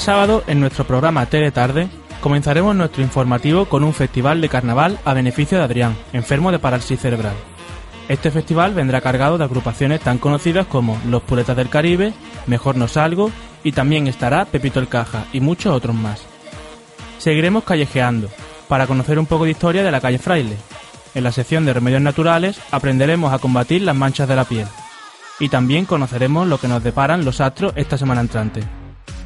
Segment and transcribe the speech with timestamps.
[0.00, 1.88] sábado, en nuestro programa Tele Tarde,
[2.20, 6.98] comenzaremos nuestro informativo con un festival de carnaval a beneficio de Adrián, enfermo de parálisis
[6.98, 7.34] cerebral.
[8.08, 12.12] Este festival vendrá cargado de agrupaciones tan conocidas como Los Puletas del Caribe,
[12.46, 13.30] Mejor No Salgo
[13.62, 16.22] y también estará Pepito el Caja y muchos otros más.
[17.18, 18.28] Seguiremos callejeando
[18.68, 20.56] para conocer un poco de historia de la calle Fraile.
[21.14, 24.66] En la sección de remedios naturales aprenderemos a combatir las manchas de la piel.
[25.38, 28.79] Y también conoceremos lo que nos deparan los astros esta semana entrante.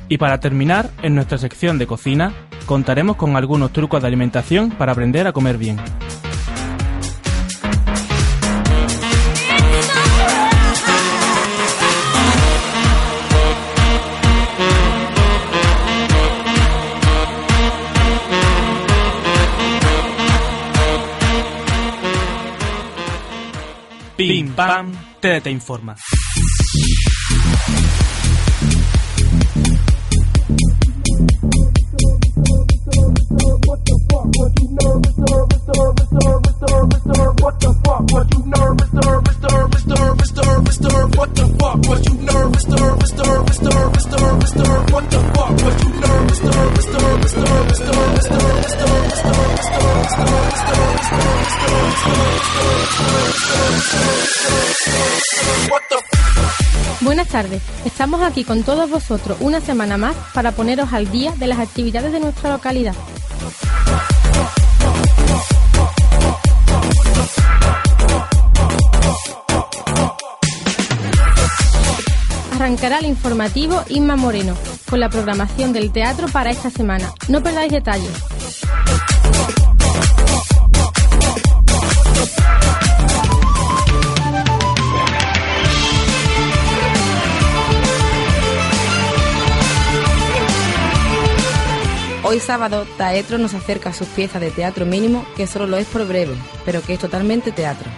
[0.08, 2.32] Y para terminar, en nuestra sección de cocina,
[2.66, 5.78] contaremos con algunos trucos de alimentación para aprender a comer bien.
[24.16, 25.96] Pim pam, te informa.
[57.00, 61.46] Buenas tardes, estamos aquí con todos vosotros una semana más para poneros al día de
[61.46, 62.94] las actividades de nuestra localidad.
[72.64, 74.56] Arrancará el informativo Inma Moreno
[74.88, 77.12] con la programación del teatro para esta semana.
[77.28, 78.10] No perdáis detalles.
[92.22, 95.86] Hoy sábado, Taetro nos acerca a sus piezas de teatro mínimo, que solo lo es
[95.86, 97.90] por breve, pero que es totalmente teatro.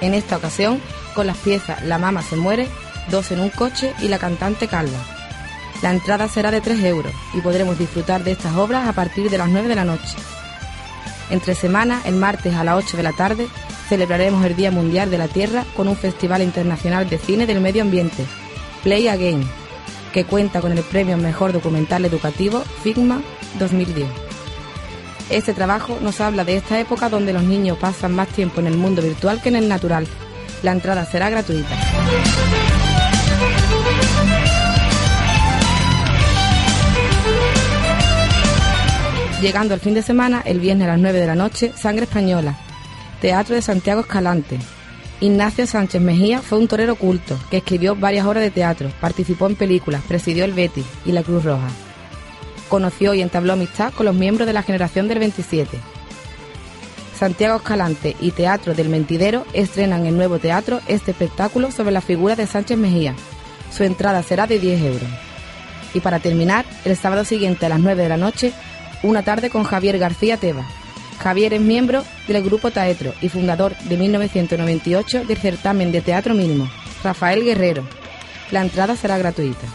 [0.00, 0.80] En esta ocasión,
[1.14, 2.68] con las piezas La Mama se muere,
[3.10, 4.98] Dos en un coche y La cantante calva.
[5.82, 9.38] La entrada será de 3 euros y podremos disfrutar de estas obras a partir de
[9.38, 10.16] las 9 de la noche.
[11.30, 13.48] Entre semana, el martes a las 8 de la tarde,
[13.88, 17.82] celebraremos el Día Mundial de la Tierra con un Festival Internacional de Cine del Medio
[17.82, 18.24] Ambiente,
[18.82, 19.46] Play Again,
[20.12, 23.20] que cuenta con el premio Mejor Documental Educativo FIGMA
[23.58, 24.06] 2010.
[25.28, 28.76] Este trabajo nos habla de esta época donde los niños pasan más tiempo en el
[28.76, 30.06] mundo virtual que en el natural.
[30.62, 31.76] La entrada será gratuita.
[39.40, 42.58] Llegando al fin de semana, el viernes a las 9 de la noche, Sangre Española,
[43.20, 44.58] Teatro de Santiago Escalante.
[45.20, 49.54] Ignacio Sánchez Mejía fue un torero culto que escribió varias obras de teatro, participó en
[49.54, 51.68] películas, presidió el Betis y la Cruz Roja.
[52.70, 55.78] Conoció y entabló amistad con los miembros de la generación del 27.
[57.18, 62.36] Santiago Escalante y Teatro del Mentidero estrenan en nuevo teatro este espectáculo sobre la figura
[62.36, 63.14] de Sánchez Mejía.
[63.70, 65.08] Su entrada será de 10 euros.
[65.92, 68.52] Y para terminar, el sábado siguiente a las 9 de la noche,
[69.02, 70.66] una tarde con Javier García Teba.
[71.18, 76.68] Javier es miembro del grupo Taetro y fundador de 1998 del certamen de teatro mínimo,
[77.02, 77.84] Rafael Guerrero.
[78.50, 79.66] La entrada será gratuita.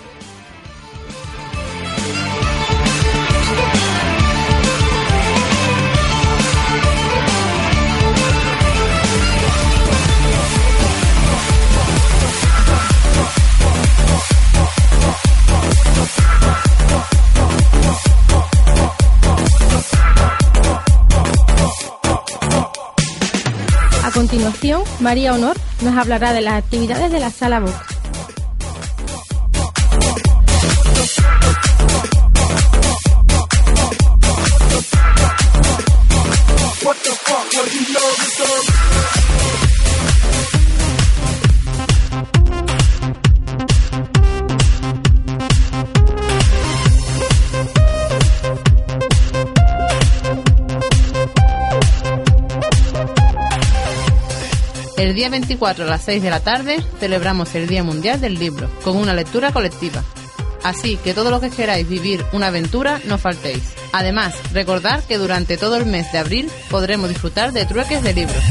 [24.32, 27.91] Continuación, María Honor nos hablará de las actividades de la Sala Vox.
[55.22, 58.98] Día 24 a las 6 de la tarde celebramos el Día Mundial del Libro con
[58.98, 60.04] una lectura colectiva.
[60.64, 63.62] Así que todos los que queráis vivir una aventura, no faltéis.
[63.94, 68.44] Además, recordar que durante todo el mes de abril podremos disfrutar de trueques de libros.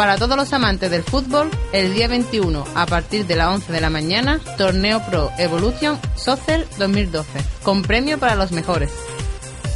[0.00, 3.82] Para todos los amantes del fútbol, el día 21, a partir de las 11 de
[3.82, 7.28] la mañana, Torneo Pro Evolution Soccer 2012,
[7.62, 8.90] con premio para los mejores.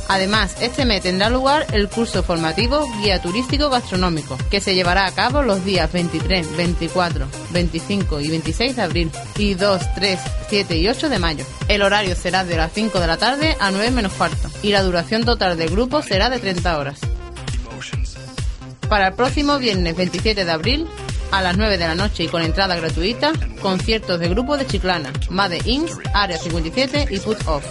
[0.08, 5.12] Además, este mes tendrá lugar el curso formativo Guía Turístico Gastronómico, que se llevará a
[5.12, 10.88] cabo los días 23, 24, 25 y 26 de abril y 2, 3, 7 y
[10.88, 11.44] 8 de mayo.
[11.68, 14.82] El horario será de las 5 de la tarde a 9 menos cuarto y la
[14.82, 17.00] duración total del grupo será de 30 horas.
[18.94, 20.86] Para el próximo viernes 27 de abril,
[21.32, 25.12] a las 9 de la noche y con entrada gratuita, conciertos de grupo de Chiclana,
[25.30, 27.64] Made Inc., Área 57 y Put Off.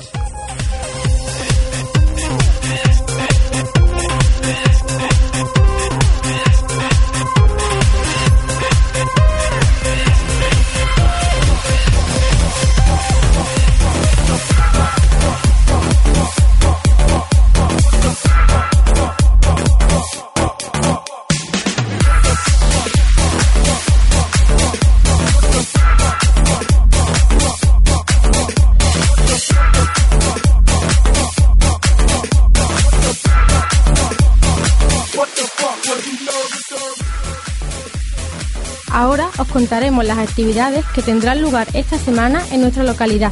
[39.53, 43.31] Contaremos las actividades que tendrán lugar esta semana en nuestra localidad.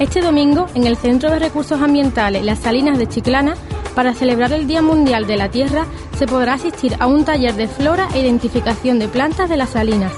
[0.00, 3.54] Este domingo, en el Centro de Recursos Ambientales Las Salinas de Chiclana,
[3.94, 7.68] para celebrar el Día Mundial de la Tierra, se podrá asistir a un taller de
[7.68, 10.12] flora e identificación de plantas de las salinas.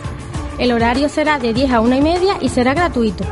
[0.58, 3.24] El horario será de 10 a 1 y media y será gratuito.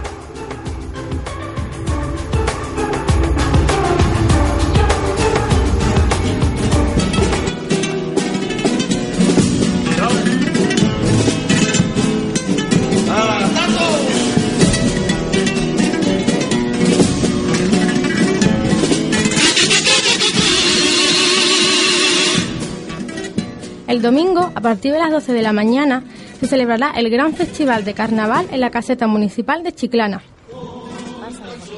[24.04, 26.04] Domingo, a partir de las 12 de la mañana,
[26.38, 30.22] se celebrará el gran festival de carnaval en la caseta municipal de Chiclana.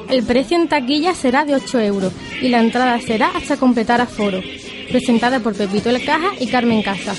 [0.09, 4.41] El precio en taquilla será de 8 euros y la entrada será hasta completar aforo.
[4.89, 7.15] Presentada por Pepito El Caja y Carmen Casa.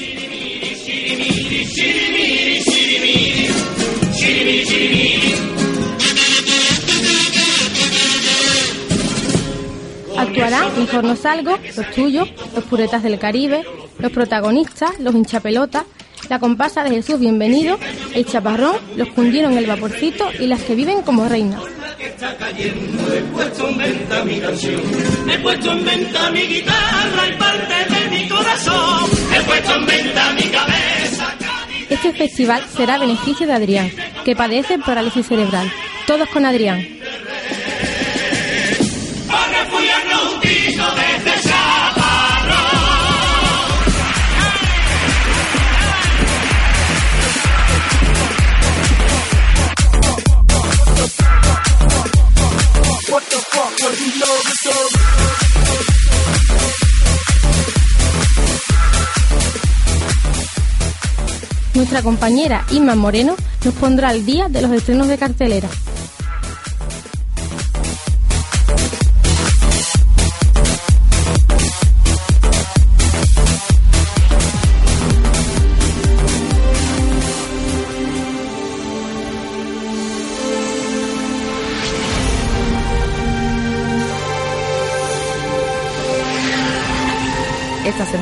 [10.17, 13.65] Actuarán Mejor No Salgo, Los Tuyos, Los Puretas del Caribe,
[13.99, 15.85] Los Protagonistas, Los Hinchapelotas,
[16.29, 17.79] La Comparsa de Jesús Bienvenido,
[18.15, 21.61] El Chaparrón, Los Cundieron el Vaporcito y Las que Viven como Reinas.
[22.01, 24.81] está cayendo, he puesto en venta mi canción,
[25.29, 30.33] he puesto en venta mi guitarra y parte de mi corazón, he puesto en venta
[30.33, 31.35] mi cabeza.
[31.91, 33.91] Este festival será a beneficio de Adrián,
[34.25, 35.71] que padece parálisis cerebral.
[36.07, 36.98] Todos con Adrián.
[61.75, 63.35] Nuestra compañera Inma Moreno
[63.65, 65.69] nos pondrá al día de los estrenos de cartelera.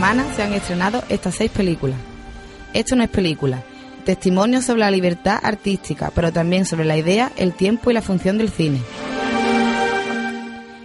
[0.06, 1.98] Se han estrenado estas seis películas.
[2.72, 3.64] Esto no es película,
[4.04, 8.38] testimonio sobre la libertad artística, pero también sobre la idea, el tiempo y la función
[8.38, 8.80] del cine.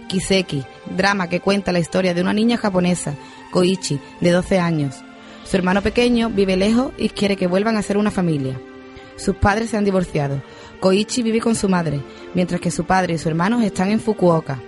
[0.08, 0.64] Kiseki,
[0.96, 3.14] drama que cuenta la historia de una niña japonesa,
[3.52, 5.04] Koichi, de 12 años.
[5.44, 8.60] Su hermano pequeño vive lejos y quiere que vuelvan a ser una familia.
[9.16, 10.42] Sus padres se han divorciado.
[10.80, 12.00] Koichi vive con su madre,
[12.34, 14.60] mientras que su padre y su hermano están en Fukuoka.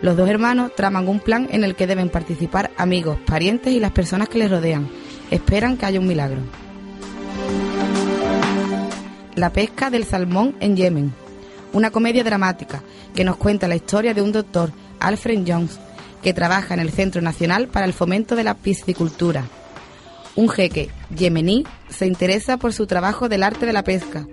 [0.00, 3.90] Los dos hermanos traman un plan en el que deben participar amigos, parientes y las
[3.90, 4.88] personas que les rodean.
[5.30, 6.38] Esperan que haya un milagro.
[9.34, 11.12] La pesca del salmón en Yemen.
[11.72, 12.82] Una comedia dramática
[13.14, 15.78] que nos cuenta la historia de un doctor, Alfred Jones,
[16.22, 19.44] que trabaja en el Centro Nacional para el Fomento de la Piscicultura.
[20.36, 24.26] Un jeque yemení se interesa por su trabajo del arte de la pesca.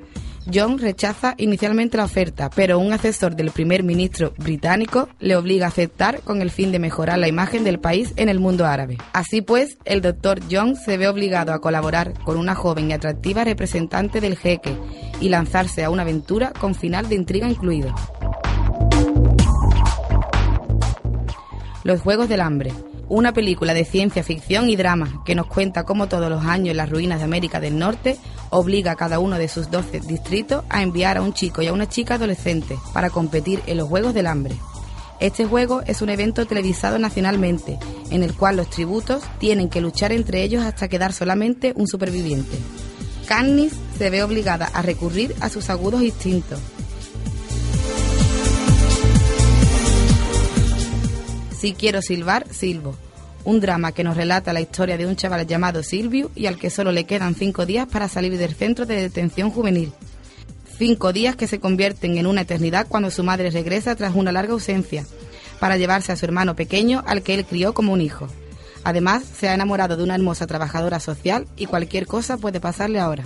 [0.54, 5.70] John rechaza inicialmente la oferta, pero un asesor del primer ministro británico le obliga a
[5.70, 8.98] aceptar con el fin de mejorar la imagen del país en el mundo árabe.
[9.14, 13.44] Así pues, el doctor John se ve obligado a colaborar con una joven y atractiva
[13.44, 14.78] representante del jeque
[15.20, 17.94] y lanzarse a una aventura con final de intriga incluido.
[21.84, 22.72] Los Juegos del Hambre.
[23.08, 26.78] Una película de ciencia ficción y drama que nos cuenta cómo todos los años en
[26.78, 28.18] las ruinas de América del Norte
[28.50, 31.74] obliga a cada uno de sus 12 distritos a enviar a un chico y a
[31.74, 34.56] una chica adolescente para competir en los Juegos del Hambre.
[35.20, 37.78] Este juego es un evento televisado nacionalmente,
[38.10, 42.58] en el cual los tributos tienen que luchar entre ellos hasta quedar solamente un superviviente.
[43.28, 46.60] Cannis se ve obligada a recurrir a sus agudos instintos.
[51.66, 52.96] Si quiero silbar, silbo.
[53.44, 56.70] Un drama que nos relata la historia de un chaval llamado Silvio y al que
[56.70, 59.92] solo le quedan cinco días para salir del centro de detención juvenil.
[60.78, 64.54] Cinco días que se convierten en una eternidad cuando su madre regresa tras una larga
[64.54, 65.08] ausencia,
[65.60, 68.28] para llevarse a su hermano pequeño al que él crió como un hijo.
[68.84, 73.26] Además, se ha enamorado de una hermosa trabajadora social y cualquier cosa puede pasarle ahora.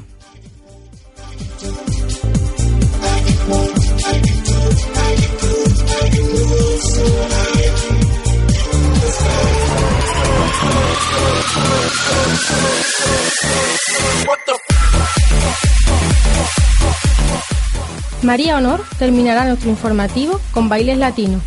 [18.30, 21.42] María Honor terminará nuestro informativo con bailes latinos.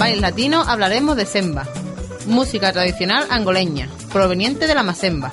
[0.00, 1.68] Bailes Latino hablaremos de semba,
[2.24, 5.30] música tradicional angoleña, proveniente de la masemba.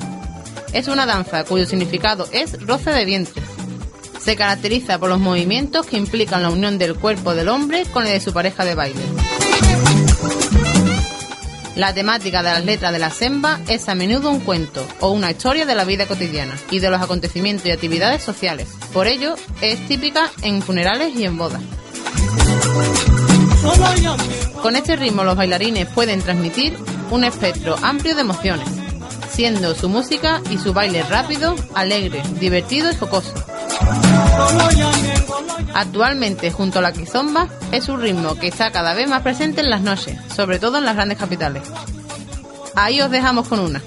[0.73, 3.45] Es una danza cuyo significado es roce de vientres.
[4.19, 8.11] Se caracteriza por los movimientos que implican la unión del cuerpo del hombre con el
[8.11, 8.99] de su pareja de baile.
[11.77, 15.31] La temática de las letras de la semba es a menudo un cuento o una
[15.31, 18.67] historia de la vida cotidiana y de los acontecimientos y actividades sociales.
[18.91, 21.61] Por ello, es típica en funerales y en bodas.
[24.61, 26.77] Con este ritmo los bailarines pueden transmitir
[27.11, 28.67] un espectro amplio de emociones,
[29.29, 33.33] siendo su música y su baile rápido, alegre, divertido y jocoso.
[35.73, 39.69] Actualmente, junto a la quizomba, es un ritmo que está cada vez más presente en
[39.69, 41.63] las noches, sobre todo en las grandes capitales.
[42.75, 43.81] Ahí os dejamos con una.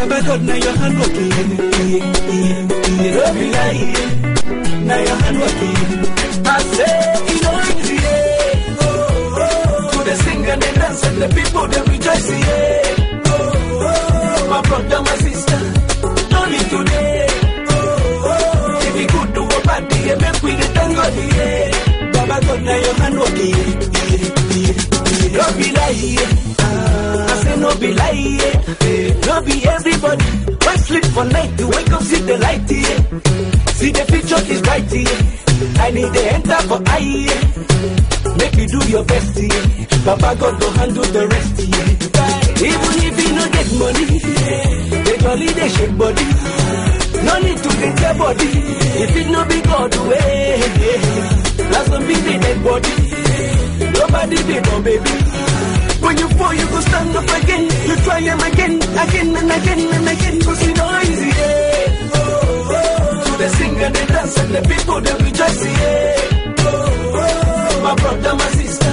[0.00, 1.30] Baba God, now your hand working.
[3.14, 3.94] Don't be lying.
[4.86, 5.76] Now your hand working.
[6.46, 6.96] I say,
[7.28, 8.80] you know it's yeah.
[8.80, 8.86] Oh,
[9.40, 9.90] oh.
[9.92, 13.26] To the sing and the dance and the people they rejoice, yeah.
[13.26, 13.32] Oh,
[13.86, 14.48] oh.
[14.50, 15.60] My brother, my sister,
[16.32, 17.26] don't need today.
[17.68, 18.86] Oh, oh.
[18.88, 22.12] If you could do a party, yeah, make we get thank God, yeah.
[22.12, 23.54] Baba God, now your hand working.
[25.36, 26.28] Don't be lying.
[26.60, 27.29] Say
[27.60, 28.38] no be lie.
[29.26, 30.24] No be everybody.
[30.64, 32.68] Why sleep for night to wake up, see the light.
[33.78, 35.84] See the future is bright, yeah.
[35.84, 38.36] I need the enter for I, yeah.
[38.38, 39.86] Make you do your best, yeah.
[40.04, 41.88] Papa God will handle the rest, yeah.
[42.60, 45.04] Even if you no get money, yeah.
[45.04, 46.26] They jolly, they shake body.
[47.24, 48.50] No need to get your body.
[49.02, 51.70] If it no be God way, yeah.
[51.70, 52.94] Last one be the dead body.
[53.98, 55.49] Nobody be no baby.
[56.10, 57.64] When you fall, you go stand up again.
[57.88, 60.40] You try them again, again and again and again.
[60.40, 62.10] Cause you know easy, yeah.
[62.18, 63.22] Oh, oh.
[63.26, 66.56] So they sing and they dance and the people they rejoice, yeah.
[66.66, 67.82] Oh, oh.
[67.84, 68.92] My brother, my sister,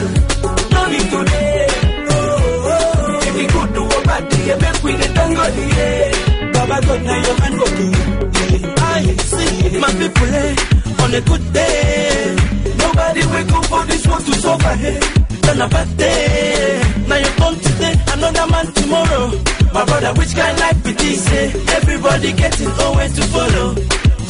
[0.76, 1.66] no need today.
[2.06, 3.28] Oh, oh.
[3.28, 6.54] If you could do a party, yeah, make we thank God, yeah.
[6.54, 7.94] Baba God, now your hand working.
[8.38, 8.76] Yeah.
[8.78, 12.36] I see my people, eh, on a good day.
[12.78, 15.00] Nobody wake up for this one to suffer, hey.
[15.48, 16.82] Turn a bad day.
[17.08, 19.26] Now you come today, another man tomorrow.
[19.74, 21.24] My brother, which kind life it is?
[21.32, 21.48] Eh?
[21.78, 23.68] Everybody getting always to follow.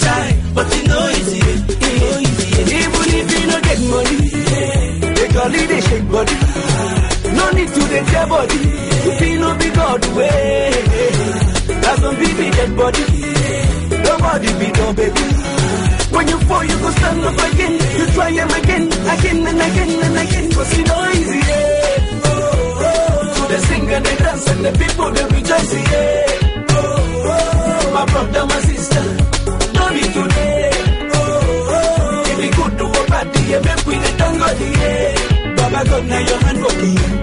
[0.01, 1.41] Try, but you know easy.
[1.41, 2.77] eh.
[2.77, 6.35] Even if you don't get money, eh, they call it they shake body.
[7.37, 8.59] No need to get your body.
[9.09, 10.69] If you know be God way,
[11.81, 13.03] that's some people dead body.
[14.05, 15.25] Nobody be no baby.
[16.17, 17.73] When you fall, you go stand up again.
[17.99, 20.51] You try them again, again and again and again.
[20.51, 22.25] Cause it's not yeah.
[22.25, 23.33] Oh, oh.
[23.37, 26.73] To the singer, they dance, and the people, they rejoice, yeah.
[26.73, 27.93] Oh, oh.
[27.93, 29.03] My brother, my sister,
[29.77, 30.71] don't be today.
[31.13, 32.31] Oh, oh.
[32.31, 34.49] If it good to a party, yeah, make we the tango,
[34.81, 35.55] yeah.
[35.55, 37.16] Baba God, now your hand for the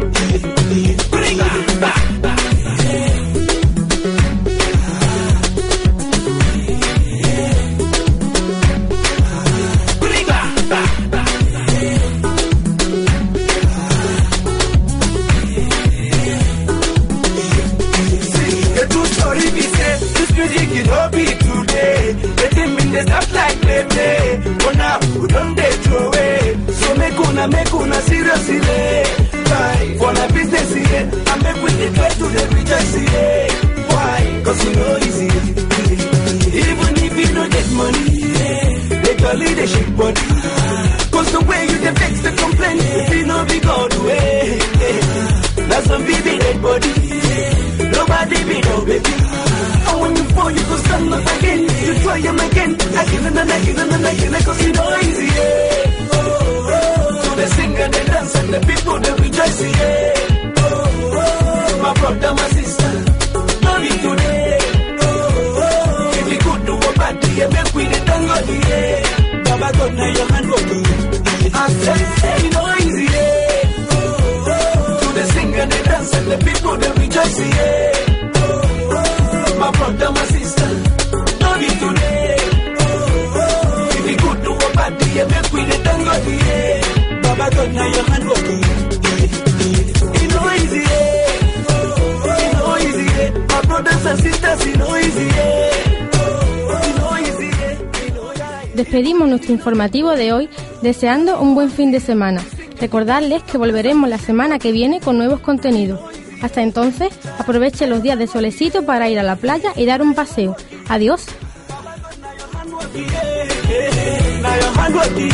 [30.95, 33.49] here, I make the try to the rejoice here.
[33.91, 34.21] Why?
[34.45, 35.29] Cause you know easy.
[36.55, 38.07] Even if you don't get money,
[39.03, 40.27] they call it a shake body.
[41.15, 44.59] Cause the way you dey vex the complain, if you know be God way.
[45.69, 46.93] That's some baby dead body.
[47.95, 49.15] Nobody be no baby.
[49.89, 51.61] And when you fall, you go stand up again.
[51.87, 55.27] You try him again, again and again and again, cause you know easy.
[55.27, 56.09] Yeah.
[56.13, 56.71] Oh, oh.
[56.75, 57.23] oh.
[57.25, 59.61] So they sing and they dance and the people they rejoice.
[59.63, 60.34] Yeah.
[60.97, 61.83] Oh, oh.
[61.83, 62.93] My brother, my sister,
[64.03, 64.59] today.
[65.03, 66.19] Oh, oh.
[66.21, 66.27] If
[66.67, 67.85] do a bad yeah, make we
[68.47, 69.03] the.
[69.45, 70.87] Baba God, now your hand working.
[71.55, 71.57] I
[72.85, 73.09] easy.
[73.91, 75.13] Oh, oh.
[75.15, 77.39] They sing and dance and the people they rejoice.
[77.41, 77.93] Yeah.
[79.61, 80.71] My brother, my sister,
[81.81, 82.37] today.
[83.97, 85.61] If you could do a bad yeah, make we
[86.27, 86.81] the.
[87.23, 88.25] Baba God, your hand
[98.75, 100.51] Despedimos nuestro informativo de hoy
[100.83, 102.45] deseando un buen fin de semana.
[102.79, 106.01] Recordarles que volveremos la semana que viene con nuevos contenidos.
[106.43, 110.15] Hasta entonces, aproveche los días de solecito para ir a la playa y dar un
[110.15, 110.55] paseo.
[110.89, 111.25] Adiós.
[114.43, 115.31] Now your hand working.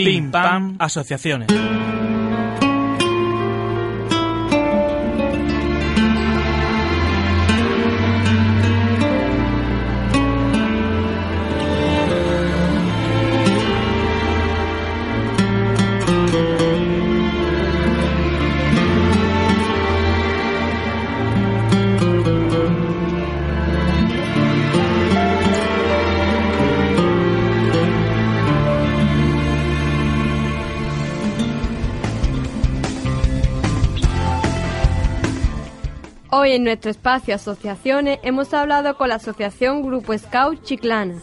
[0.06, 1.48] Pim Pam Asociaciones.
[36.42, 41.16] Hoy en nuestro espacio Asociaciones hemos hablado con la Asociación Grupo Scout Chiclana.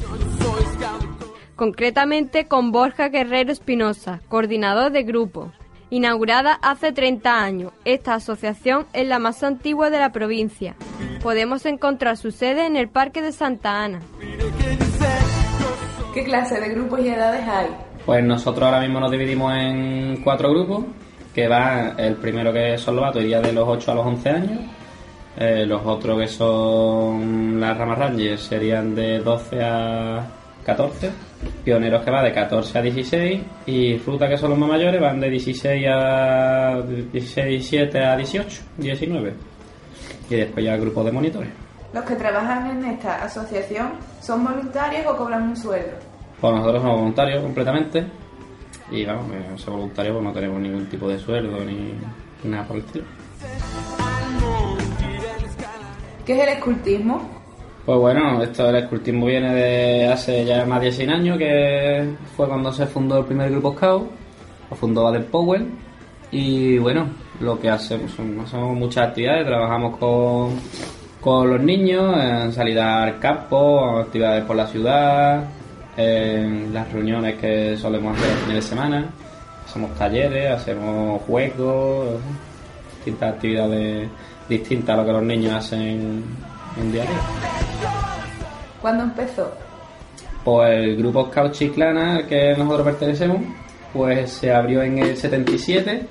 [1.54, 5.52] Concretamente con Borja Guerrero Espinosa, coordinador de grupo.
[5.88, 10.76] Inaugurada hace 30 años, esta asociación es la más antigua de la provincia.
[11.22, 14.00] Podemos encontrar su sede en el Parque de Santa Ana.
[16.12, 17.68] ¿Qué clase de grupos y edades hay?
[18.04, 20.84] Pues nosotros ahora mismo nos dividimos en cuatro grupos,
[21.34, 24.28] que va el primero que son los vatos iría de los 8 a los 11
[24.28, 24.60] años,
[25.36, 30.26] eh, los otros que son las ramas rangers serían de 12 a
[30.64, 31.10] 14,
[31.62, 35.20] pioneros que va de 14 a 16 y fruta que son los más mayores van
[35.20, 39.34] de 16 a 16, 17 a 18, 19
[40.30, 41.50] y después ya grupos de monitores.
[41.92, 45.96] Los que trabajan en esta asociación son voluntarios o cobran un sueldo.
[46.40, 48.06] Pues nosotros somos voluntarios completamente
[48.90, 51.92] y vamos, que ser voluntarios pues no tenemos ningún tipo de sueldo ni
[52.44, 53.04] nada por el estilo.
[56.26, 57.20] ¿Qué es el escultismo?
[57.84, 62.48] Pues bueno, esto del escultismo viene de hace ya más de 100 años, que fue
[62.48, 64.10] cuando se fundó el primer grupo Scout,
[64.68, 65.68] lo fundó Baden Powell,
[66.32, 67.06] y bueno,
[67.38, 70.56] lo que hacemos son hacemos muchas actividades, trabajamos con,
[71.20, 75.44] con los niños en salida al campo, actividades por la ciudad,
[75.96, 79.10] en las reuniones que solemos hacer los fines de semana,
[79.64, 82.18] hacemos talleres, hacemos juegos,
[82.96, 84.08] distintas actividades
[84.48, 86.24] distintas a lo que los niños hacen
[86.80, 87.20] en día a día.
[88.80, 89.52] ¿Cuándo empezó?
[90.44, 93.38] Pues el grupo Scout Chiclana al que nosotros pertenecemos,
[93.92, 96.06] pues se abrió en el 77.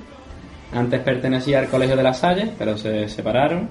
[0.73, 3.69] Antes pertenecía al Colegio de las Salles, pero se separaron.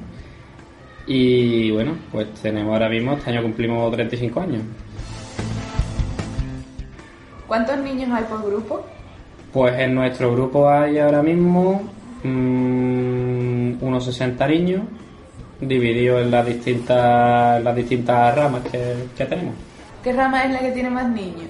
[1.07, 4.63] Y bueno, pues tenemos ahora mismo, este año cumplimos 35 años.
[7.47, 8.87] ¿Cuántos niños hay por grupo?
[9.53, 11.83] Pues en nuestro grupo hay ahora mismo
[12.25, 14.83] mm, unos 60 niños,
[15.61, 19.55] divididos en las distintas, las distintas ramas que, que tenemos.
[20.03, 21.49] ¿Qué rama es la que tiene más niños?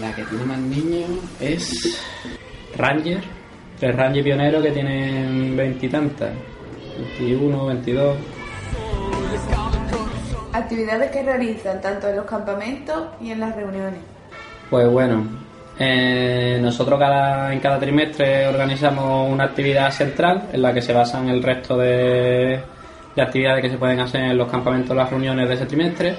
[0.00, 2.02] La que tiene más niños es
[2.76, 3.22] Ranger,
[3.78, 6.30] tres Ranger pioneros que tienen veintitantas.
[7.18, 8.16] 21, 22.
[10.52, 14.00] Actividades que realizan tanto en los campamentos y en las reuniones.
[14.68, 15.24] Pues bueno,
[15.78, 21.28] eh, nosotros cada, en cada trimestre organizamos una actividad central en la que se basan
[21.28, 22.60] el resto de,
[23.14, 26.16] de actividades que se pueden hacer en los campamentos, las reuniones de ese trimestre.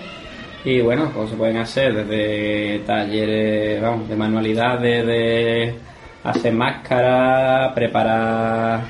[0.63, 5.75] Y bueno, pues se pueden hacer desde talleres de manualidades, de
[6.23, 8.81] hacer máscaras, preparar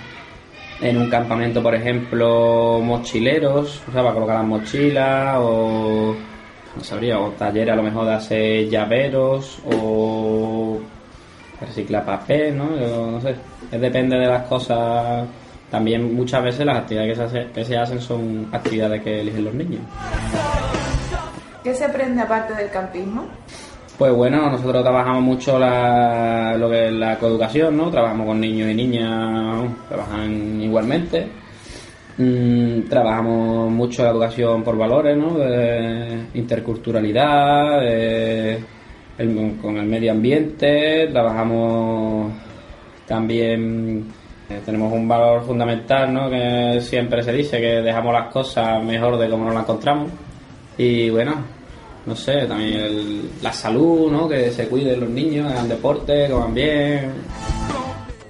[0.82, 6.16] en un campamento, por ejemplo, mochileros, o sea, para colocar las mochilas, o
[6.76, 10.80] no sabría, o talleres a lo mejor de hacer llaveros, o
[11.62, 12.78] reciclar papel, ¿no?
[12.80, 13.36] Yo no sé,
[13.72, 15.28] es depende de las cosas.
[15.70, 19.46] También muchas veces las actividades que se, hace- que se hacen son actividades que eligen
[19.46, 19.82] los niños.
[21.64, 23.26] ¿Qué se aprende aparte del campismo?
[23.98, 27.92] Pues bueno, nosotros trabajamos mucho la, lo que es la coeducación, ¿no?
[27.92, 31.28] Trabajamos con niños y niñas, trabajan igualmente.
[32.22, 35.38] Mm, trabajamos mucho la educación por valores, ¿no?
[35.38, 38.60] De interculturalidad, el-
[39.62, 42.30] con el medio ambiente, trabajamos
[43.08, 44.04] también,
[44.50, 46.30] eh, tenemos un valor fundamental, ¿no?
[46.30, 50.12] Que siempre se dice que dejamos las cosas mejor de como nos las encontramos.
[50.78, 51.36] Y bueno,
[52.06, 54.28] no sé, también el- la salud, ¿no?
[54.28, 57.12] Que se cuiden los niños, hagan deporte, coman bien.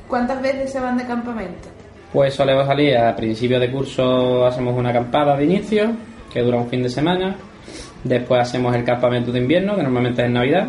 [0.07, 1.69] ¿Cuántas veces se van de campamento?
[2.11, 5.91] Pues solemos salir a principios de curso, hacemos una acampada de inicio,
[6.33, 7.35] que dura un fin de semana.
[8.03, 10.67] Después hacemos el campamento de invierno, que normalmente es en Navidad,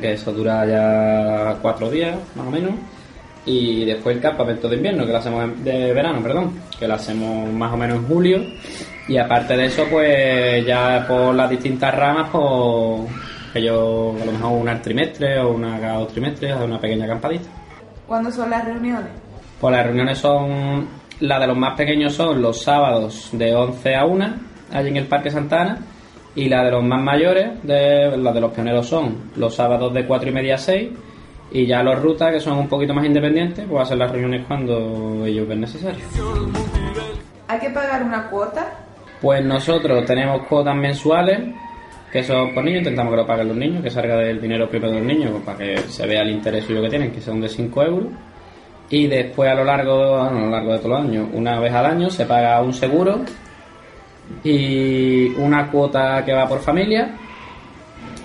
[0.00, 2.72] que eso dura ya cuatro días, más o menos.
[3.44, 6.94] Y después el campamento de invierno, que lo hacemos en- de verano, perdón, que lo
[6.94, 8.40] hacemos más o menos en julio.
[9.08, 13.10] Y aparte de eso, pues ya por las distintas ramas, pues
[13.52, 17.04] que yo a lo mejor una al trimestre o una cada dos trimestres, una pequeña
[17.06, 17.48] acampadita.
[18.06, 19.10] ¿Cuándo son las reuniones?
[19.60, 20.86] Pues las reuniones son,
[21.20, 24.34] las de los más pequeños son los sábados de 11 a 1,
[24.72, 25.78] allí en el Parque Santana,
[26.34, 30.06] y la de los más mayores, de, las de los pioneros son los sábados de
[30.06, 30.90] 4 y media a 6,
[31.52, 35.24] y ya los rutas, que son un poquito más independientes, pues hacen las reuniones cuando
[35.24, 36.04] ellos ven necesario.
[37.48, 38.66] ¿Hay que pagar una cuota?
[39.22, 41.54] Pues nosotros tenemos cuotas mensuales,
[42.12, 44.90] que son por niños, intentamos que lo paguen los niños, que salga del dinero propio
[44.90, 47.40] de los niños, pues, para que se vea el interés suyo que tienen, que son
[47.40, 48.08] de 5 euros.
[48.90, 51.86] Y después a lo largo, a lo largo de todos los años, una vez al
[51.86, 53.20] año se paga un seguro
[54.44, 57.16] y una cuota que va por familia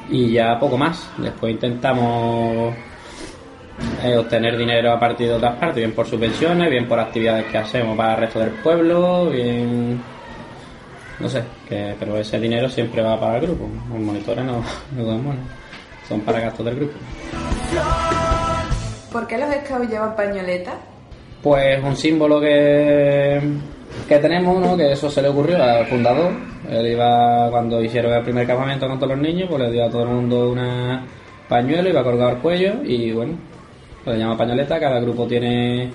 [0.10, 1.10] y ya poco más.
[1.18, 2.76] Después intentamos
[4.04, 7.58] eh, obtener dinero a partir de otras partes, bien por subvenciones, bien por actividades que
[7.58, 10.00] hacemos para el resto del pueblo, bien
[11.22, 13.70] no sé, que, pero ese dinero siempre va para el grupo.
[13.90, 14.64] Los monitores no,
[14.96, 15.36] no
[16.08, 16.94] son para gastos del grupo.
[19.12, 20.76] ¿Por qué los scouts llevan pañoletas?
[21.44, 23.42] Pues un símbolo que,
[24.08, 24.78] que tenemos, ¿no?
[24.78, 26.32] que eso se le ocurrió al fundador.
[26.70, 29.90] Él iba, cuando hicieron el primer campamento con todos los niños, pues le dio a
[29.90, 31.06] todo el mundo una
[31.50, 33.34] pañuelo, iba colgado al cuello y bueno,
[34.06, 34.80] lo llama pañoleta.
[34.80, 35.92] Cada grupo tiene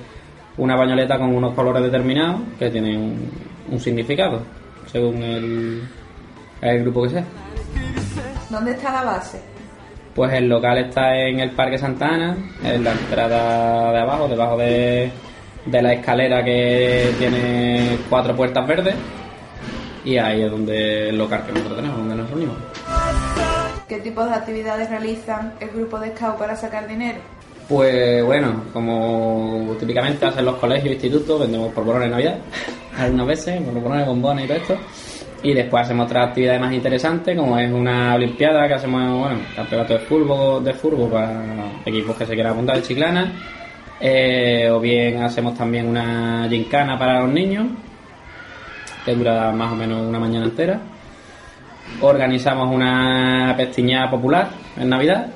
[0.58, 3.30] una pañoleta con unos colores determinados que tienen un,
[3.70, 4.40] un significado,
[4.92, 5.88] según el,
[6.60, 7.24] el grupo que sea.
[8.50, 9.55] ¿Dónde está la base?
[10.16, 15.10] Pues el local está en el Parque Santana, en la entrada de abajo, debajo de,
[15.66, 18.94] de la escalera que tiene cuatro puertas verdes.
[20.06, 22.56] Y ahí es donde el local que nosotros tenemos, donde nos reunimos.
[23.86, 27.18] ¿Qué tipos de actividades realizan el grupo de scouts para sacar dinero?
[27.68, 32.38] Pues bueno, como típicamente hacen los colegios e institutos, vendemos porbones de Navidad,
[32.98, 34.76] algunas veces, porbones, bombones y todo esto.
[35.42, 39.94] Y después hacemos otras actividades más interesantes, como es una olimpiada que hacemos, bueno, campeonato
[39.94, 41.44] de fútbol, de fútbol para
[41.84, 43.32] equipos que se quieran apuntar de Chiclana.
[44.00, 47.66] Eh, o bien hacemos también una gincana para los niños,
[49.04, 50.80] que dura más o menos una mañana entera.
[52.00, 55.28] Organizamos una pestiñada popular en Navidad.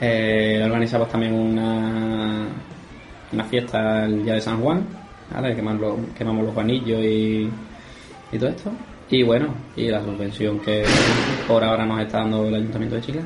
[0.00, 2.46] Eh, organizamos también una,
[3.32, 4.86] una fiesta el día de San Juan,
[5.34, 5.54] ¿vale?
[5.54, 7.50] quemamos, los, quemamos los guanillos y,
[8.32, 8.70] y todo esto.
[9.10, 10.84] Y bueno, y la subvención que
[11.48, 13.20] por ahora nos está dando el Ayuntamiento de Chile.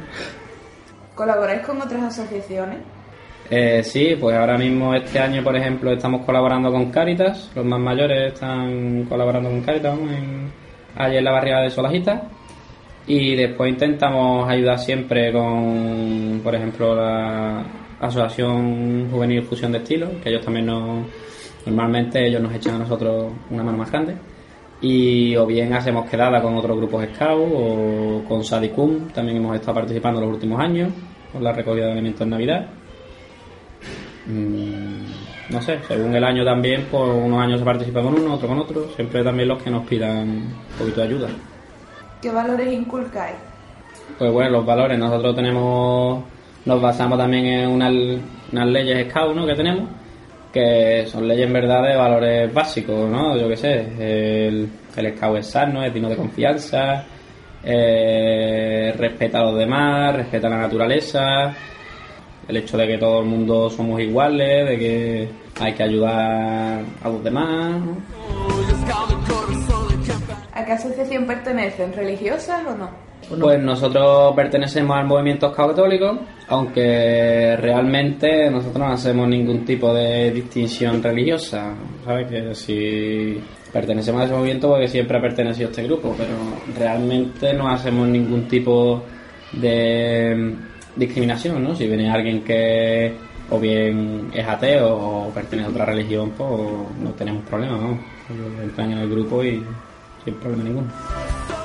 [1.15, 2.79] ¿Colaboráis con otras asociaciones?
[3.51, 7.79] Eh, sí, pues ahora mismo este año, por ejemplo, estamos colaborando con Cáritas, los más
[7.79, 10.51] mayores están colaborando con Cáritas en,
[10.97, 12.23] allí en la barriada de Solajita.
[13.07, 17.63] Y después intentamos ayudar siempre con, por ejemplo, la
[18.01, 21.07] Asociación Juvenil Fusión de Estilos, que ellos también nos,
[21.67, 24.15] normalmente ellos nos echan a nosotros una mano más grande.
[24.81, 29.75] Y o bien hacemos quedada con otros grupos Scout o con Sadicum, también hemos estado
[29.75, 30.93] participando en los últimos años
[31.33, 32.67] con la recogida de alimentos en Navidad.
[34.27, 38.49] Mm, no sé, según el año también, pues unos años se participa con uno, otro
[38.49, 41.29] con otro, siempre también los que nos pidan un poquito de ayuda.
[42.23, 43.37] ¿Qué valores inculcáis?
[44.19, 46.25] Pues bueno, los valores, nosotros tenemos,
[46.65, 47.93] nos basamos también en unas,
[48.53, 49.47] unas leyes SCAUT, ¿no?
[49.47, 49.89] Que tenemos,
[50.55, 53.37] que son leyes en verdad de valores básicos, ¿no?
[53.37, 57.05] Yo qué sé, el, el SCAUT es sano, es digno de confianza,
[57.65, 61.53] eh, respeta a los demás, respeta la naturaleza,
[62.47, 65.29] el hecho de que todo el mundo somos iguales, de que
[65.61, 68.24] hay que ayudar a los demás, ¿no?
[70.65, 71.93] ¿A qué asociación pertenecen?
[71.93, 72.89] ¿Religiosas o no?
[73.39, 81.03] Pues nosotros pertenecemos al movimiento católico, aunque realmente nosotros no hacemos ningún tipo de distinción
[81.03, 82.29] religiosa, ¿sabes?
[82.29, 83.39] Que si
[83.75, 86.33] pertenecemos a ese movimiento porque siempre ha pertenecido a este grupo, pero
[86.79, 89.03] realmente no hacemos ningún tipo
[89.53, 90.57] de
[90.97, 91.75] discriminación, ¿no?
[91.77, 93.13] Si viene alguien que
[93.51, 96.49] o bien es ateo o pertenece a otra religión, pues
[97.03, 97.99] no tenemos problema, ¿no?
[98.63, 99.63] Entran en el grupo y
[100.25, 100.89] sin problema ninguno.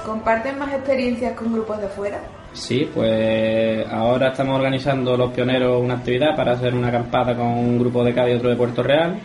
[0.06, 2.20] ¿Comparten más experiencias con grupos de fuera?
[2.54, 7.80] Sí, pues ahora estamos organizando los pioneros una actividad para hacer una acampada con un
[7.80, 9.20] grupo de Cádiz y otro de Puerto Real.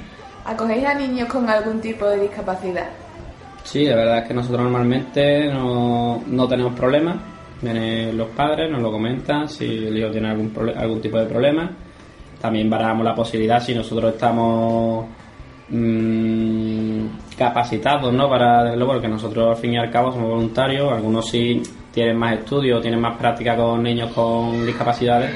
[0.45, 2.89] ¿Acogéis a niños con algún tipo de discapacidad?
[3.63, 7.17] Sí, la verdad es que nosotros normalmente no, no tenemos problemas.
[7.63, 11.71] Vienen los padres, nos lo comentan si el hijo tiene algún, algún tipo de problema.
[12.41, 15.07] También barajamos la posibilidad si nosotros estamos
[15.71, 16.64] mm,
[17.37, 18.29] capacitados ¿no?
[18.29, 20.93] para hacerlo, porque nosotros al fin y al cabo somos voluntarios.
[20.93, 25.33] Algunos sí tienen más estudios, tienen más práctica con niños con discapacidades,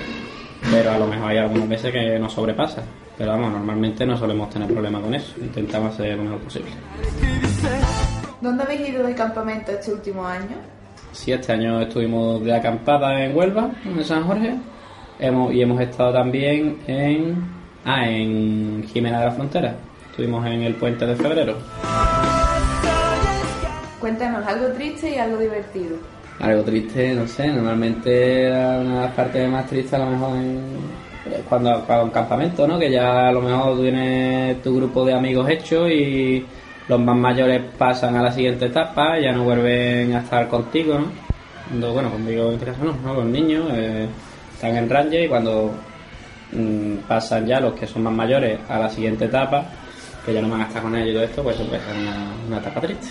[0.71, 2.83] pero a lo mejor hay algunas veces que nos sobrepasa.
[3.17, 5.35] Pero vamos, normalmente no solemos tener problemas con eso.
[5.41, 6.71] Intentamos hacer lo mejor posible.
[8.41, 10.57] ¿Dónde habéis ido de campamento este último año?
[11.11, 14.55] Sí, este año estuvimos de acampada en Huelva, en San Jorge,
[15.19, 17.45] hemos, y hemos estado también en,
[17.85, 19.75] ah, en Jimena de la Frontera.
[20.18, 21.54] Estuvimos en el puente de febrero.
[24.00, 25.96] Cuéntanos algo triste y algo divertido.
[26.40, 30.37] Algo triste, no sé, normalmente la- una de las partes más tristes a lo mejor
[30.38, 30.76] en-
[31.33, 32.81] es cuando cuando un campamento, ¿no?
[32.81, 36.44] Que ya a lo mejor tú tienes tu grupo de amigos hecho y
[36.88, 41.07] los más mayores pasan a la siguiente etapa, ya no vuelven a estar contigo, ¿no?
[41.68, 43.14] Cuando, bueno, conmigo en este caso no, ¿no?
[43.14, 44.09] Los niños eh,
[44.52, 45.70] están en Ranger y cuando
[46.50, 49.64] mm, pasan ya los que son más mayores a la siguiente etapa,
[50.29, 51.97] que ya no van a estar con ellos y todo esto, pues eso puede ser
[51.97, 53.09] una, una etapa triste.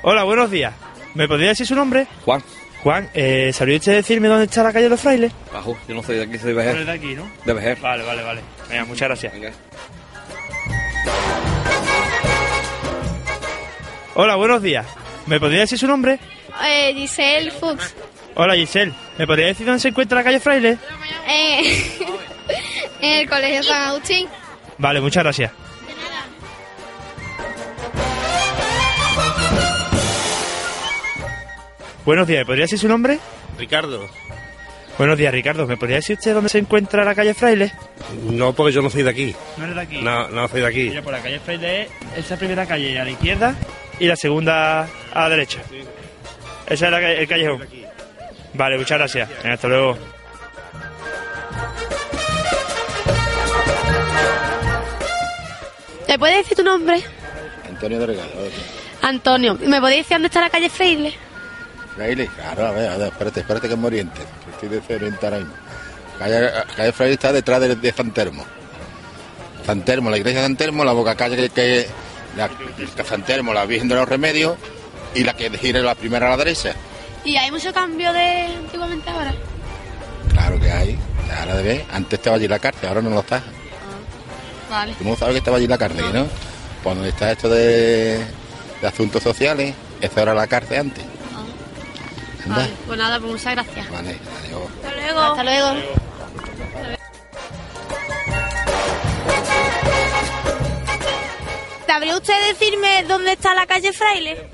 [0.02, 0.72] Hola, buenos días.
[1.14, 2.06] ¿Me podría decir su nombre?
[2.24, 2.42] Juan,
[2.82, 5.32] Juan, eh, ¿sabría usted decirme dónde está la calle de los frailes?
[5.52, 6.84] bajo, yo no soy de aquí, soy de Vejer.
[6.84, 7.28] de aquí, ¿no?
[7.44, 7.78] De Vejer.
[7.80, 8.40] Vale, vale, vale.
[8.68, 9.32] Venga, muchas gracias.
[9.32, 9.50] Venga.
[14.18, 14.87] Hola, buenos días.
[15.26, 16.18] ¿Me podría decir su nombre?
[16.66, 17.94] Eh, Giselle Fuchs.
[18.35, 18.94] Hola, Giselle.
[19.18, 20.79] ¿Me podría decir dónde se encuentra la calle Fraile?
[21.29, 21.83] Eh,
[23.02, 24.26] en el Colegio San Agustín.
[24.79, 25.52] Vale, muchas gracias.
[32.07, 33.18] Buenos días, ¿me podría decir su nombre?
[33.59, 34.09] Ricardo.
[34.96, 35.66] Buenos días, Ricardo.
[35.66, 37.70] ¿Me podría decir usted dónde se encuentra la calle Fraile?
[38.31, 39.35] No, porque yo no soy de aquí.
[39.59, 40.00] No eres de aquí.
[40.00, 40.88] No, no soy de aquí.
[40.88, 41.83] Mira, por la calle Fraile
[42.16, 43.55] es esa primera calle a la izquierda
[43.98, 44.82] y la segunda
[45.12, 45.61] a la derecha.
[46.66, 47.66] Ese es calle- el callejón.
[48.54, 49.28] Vale, muchas gracias.
[49.42, 49.96] Venga, hasta luego.
[56.09, 57.02] ¿Me puedes decir tu nombre?
[57.68, 58.28] Antonio Delgado.
[59.02, 59.59] Antonio.
[59.61, 61.14] ¿Me podéis decir dónde está la calle Freile?
[61.94, 64.20] Fraile, claro, a ver, a ver, espérate, espérate que me oriente.
[64.44, 65.54] que Estoy desorientado ahora mismo.
[66.18, 68.44] Calle, calle Fraile está detrás de, de San Telmo.
[69.64, 71.87] San la iglesia de San Telmo, la boca calle que, que
[72.37, 72.51] la,
[73.05, 74.57] San Telmo, la Virgen de los Remedios
[75.14, 76.75] y la que gira la primera a la derecha.
[77.25, 79.35] ¿Y hay mucho cambio de antiguamente ahora?
[80.33, 80.99] Claro que hay.
[81.38, 83.42] Ahora de ver, antes estaba allí la cárcel, ahora no lo está.
[84.70, 84.94] Vale.
[84.99, 86.27] Tú no sabes que estaba allí la cárcel, ¿no?
[86.83, 88.18] Pues donde está esto de,
[88.81, 91.05] de asuntos sociales, esa era la cárcel antes.
[92.44, 92.57] Anda.
[92.59, 92.72] Vale.
[92.87, 93.90] Pues nada, pues muchas gracias.
[93.90, 94.62] Vale, adiós.
[94.77, 95.20] Hasta luego.
[95.20, 97.06] Hasta luego.
[101.96, 104.50] ¿Sabría usted decirme dónde está la calle Fraile?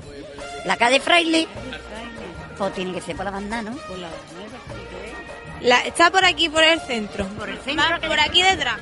[0.63, 1.45] La calle Fraile.
[2.57, 3.75] Pues tiene que ser por la banda, ¿no?
[5.59, 7.27] La, está por aquí, por el centro.
[7.37, 7.99] Por el centro.
[7.99, 8.77] Por aquí detrás.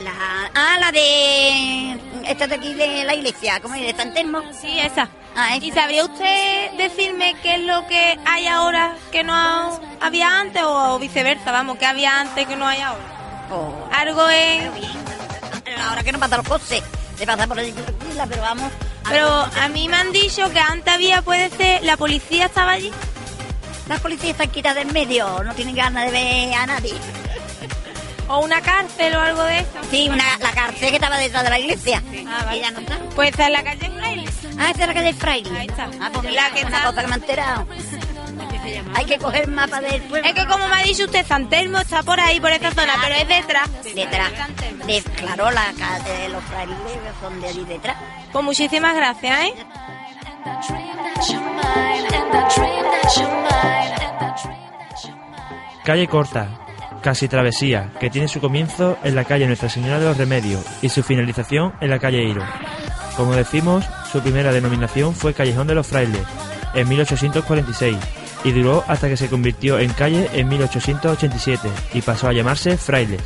[0.00, 0.12] La,
[0.54, 1.98] ah, la de.
[2.28, 3.80] Esta de aquí de la iglesia, ¿cómo es?
[3.80, 4.42] ¿De San Telmo?
[4.52, 5.08] Sí, esa.
[5.34, 5.64] Ah, esa.
[5.64, 10.98] ¿Y sabría usted decirme qué es lo que hay ahora que no había antes o
[10.98, 11.50] viceversa?
[11.50, 13.48] Vamos, ¿qué había antes que no hay ahora?
[13.50, 14.70] Oh, Algo en...
[15.82, 16.82] ahora que no pasa los coches,
[17.18, 18.72] se pasa por tranquila, pero vamos.
[19.08, 22.90] Pero a mí me han dicho que antes había, puede ser, la policía estaba allí.
[23.88, 26.94] Las policías están quitadas del medio, no tienen ganas de ver a nadie.
[28.28, 29.68] O una cárcel o algo de eso.
[29.90, 32.02] Sí, una, la cárcel que estaba detrás de la iglesia.
[32.26, 32.56] Ah, vale.
[32.56, 32.98] Y ya no está.
[33.14, 34.24] Pues esa es la calle Fraile.
[34.58, 35.58] Ah, esa es la calle Fraile.
[35.58, 35.90] Ahí está.
[36.00, 37.66] Ah, pues mira, que una está- cosa que me he enterado.
[38.94, 40.28] Hay que coger mapa del pueblo.
[40.28, 42.94] Es que como me ha dicho usted, San Telmo está por ahí, por esta zona,
[43.02, 43.68] pero es detrás.
[43.94, 44.32] Detrás.
[44.86, 46.76] De, claro, la calle de los frailes
[47.20, 47.96] son de allí detrás.
[48.32, 49.54] Pues muchísimas gracias, ¿eh?
[55.84, 56.48] Calle corta,
[57.02, 60.88] casi travesía, que tiene su comienzo en la calle Nuestra Señora de los Remedios y
[60.88, 62.44] su finalización en la calle Iro.
[63.16, 66.22] Como decimos, su primera denominación fue Callejón de los Frailes,
[66.74, 67.96] en 1846,
[68.44, 73.22] y duró hasta que se convirtió en calle en 1887 y pasó a llamarse Frailes.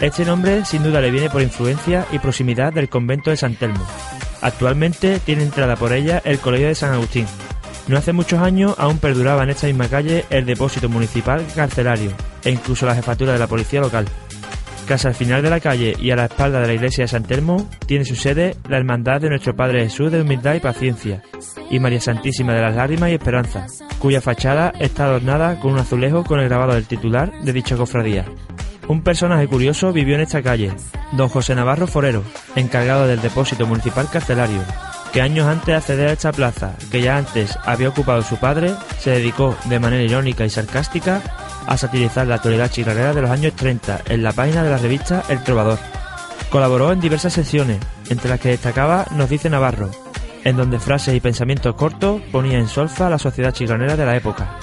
[0.00, 3.86] Este nombre sin duda le viene por influencia y proximidad del convento de San Telmo.
[4.40, 7.26] Actualmente tiene entrada por ella el Colegio de San Agustín.
[7.86, 12.12] No hace muchos años aún perduraba en esta misma calle el depósito municipal carcelario
[12.44, 14.06] e incluso la jefatura de la policía local.
[14.90, 17.22] Casi al final de la calle y a la espalda de la iglesia de San
[17.22, 21.22] Telmo tiene su sede la Hermandad de Nuestro Padre Jesús de Humildad y Paciencia
[21.70, 23.68] y María Santísima de las Lágrimas y Esperanza,
[24.00, 28.24] cuya fachada está adornada con un azulejo con el grabado del titular de dicha cofradía.
[28.88, 30.72] Un personaje curioso vivió en esta calle,
[31.12, 32.24] don José Navarro Forero,
[32.56, 34.64] encargado del depósito municipal carcelario,
[35.12, 38.72] que años antes de acceder a esta plaza, que ya antes había ocupado su padre,
[38.98, 41.22] se dedicó de manera irónica y sarcástica
[41.66, 45.22] a satirizar la actualidad chiclanera de los años 30 en la página de la revista
[45.28, 45.78] El Trovador.
[46.50, 49.90] Colaboró en diversas secciones, entre las que destacaba Nos dice Navarro,
[50.44, 54.16] en donde frases y pensamientos cortos ponía en solfa a la sociedad chiclanera de la
[54.16, 54.58] época.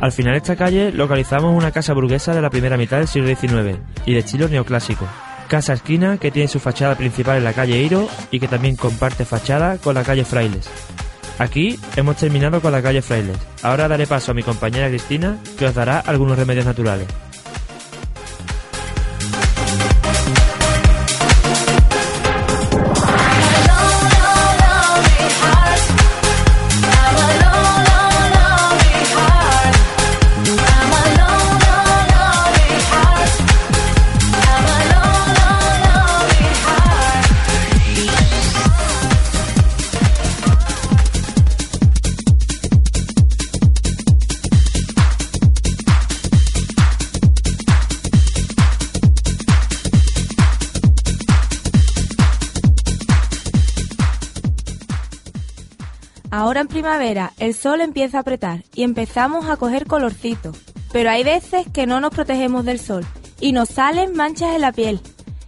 [0.00, 3.28] Al final de esta calle localizamos una casa burguesa de la primera mitad del siglo
[3.28, 5.06] XIX y de estilo neoclásico.
[5.48, 9.24] Casa esquina que tiene su fachada principal en la calle Iro y que también comparte
[9.24, 10.70] fachada con la calle Frailes.
[11.40, 13.38] Aquí hemos terminado con la calle Frailes.
[13.62, 17.06] Ahora daré paso a mi compañera Cristina que os dará algunos remedios naturales.
[56.50, 60.50] Ahora en primavera el sol empieza a apretar y empezamos a coger colorcito.
[60.90, 63.06] Pero hay veces que no nos protegemos del sol
[63.38, 65.00] y nos salen manchas en la piel.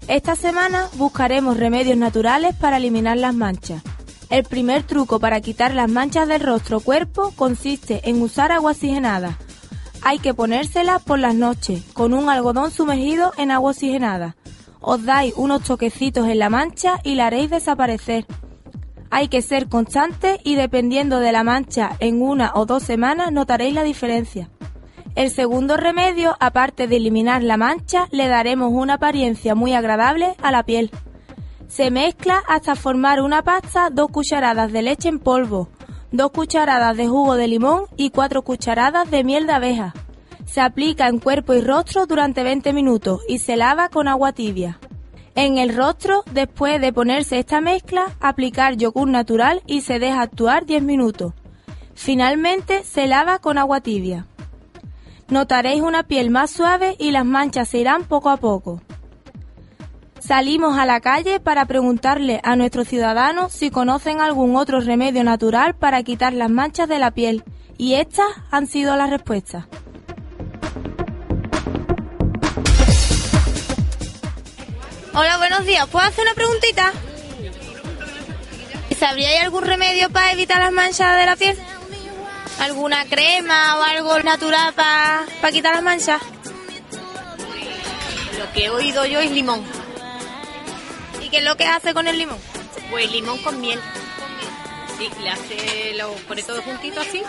[0.07, 3.83] Esta semana buscaremos remedios naturales para eliminar las manchas.
[4.31, 8.71] El primer truco para quitar las manchas del rostro o cuerpo consiste en usar agua
[8.71, 9.39] oxigenada.
[10.03, 14.37] Hay que ponérsela por las noches con un algodón sumergido en agua oxigenada.
[14.81, 18.25] Os dais unos toquecitos en la mancha y la haréis desaparecer.
[19.15, 23.75] Hay que ser constante y dependiendo de la mancha en una o dos semanas notaréis
[23.75, 24.49] la diferencia.
[25.15, 30.51] El segundo remedio, aparte de eliminar la mancha, le daremos una apariencia muy agradable a
[30.51, 30.91] la piel.
[31.69, 35.69] Se mezcla hasta formar una pasta dos cucharadas de leche en polvo,
[36.11, 39.93] dos cucharadas de jugo de limón y cuatro cucharadas de miel de abeja.
[40.47, 44.81] Se aplica en cuerpo y rostro durante 20 minutos y se lava con agua tibia.
[45.35, 50.67] En el rostro, después de ponerse esta mezcla, aplicar yogur natural y se deja actuar
[50.67, 51.33] 10 minutos.
[51.95, 54.27] Finalmente, se lava con agua tibia.
[55.29, 58.83] Notaréis una piel más suave y las manchas se irán poco a poco.
[60.21, 65.75] Salimos a la calle para preguntarle a nuestros ciudadanos si conocen algún otro remedio natural
[65.75, 67.43] para quitar las manchas de la piel
[67.79, 69.65] y estas han sido las respuestas.
[75.15, 75.87] Hola, buenos días.
[75.89, 76.91] ¿Puedo hacer una preguntita?
[78.99, 81.59] ¿Sabríais algún remedio para evitar las manchas de la piel?
[82.61, 86.23] ¿Alguna crema o algo natural para quitar las manchas?
[88.39, 89.63] Lo que he oído yo es limón.
[91.21, 92.39] ¿Y qué es lo que hace con el limón?
[92.91, 93.81] Pues limón con miel.
[94.97, 97.23] Sí, le hace, lo pone todo juntito así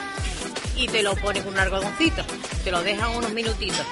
[0.77, 2.23] y te lo pones con un algodoncito.
[2.63, 3.85] Te lo dejan unos minutitos.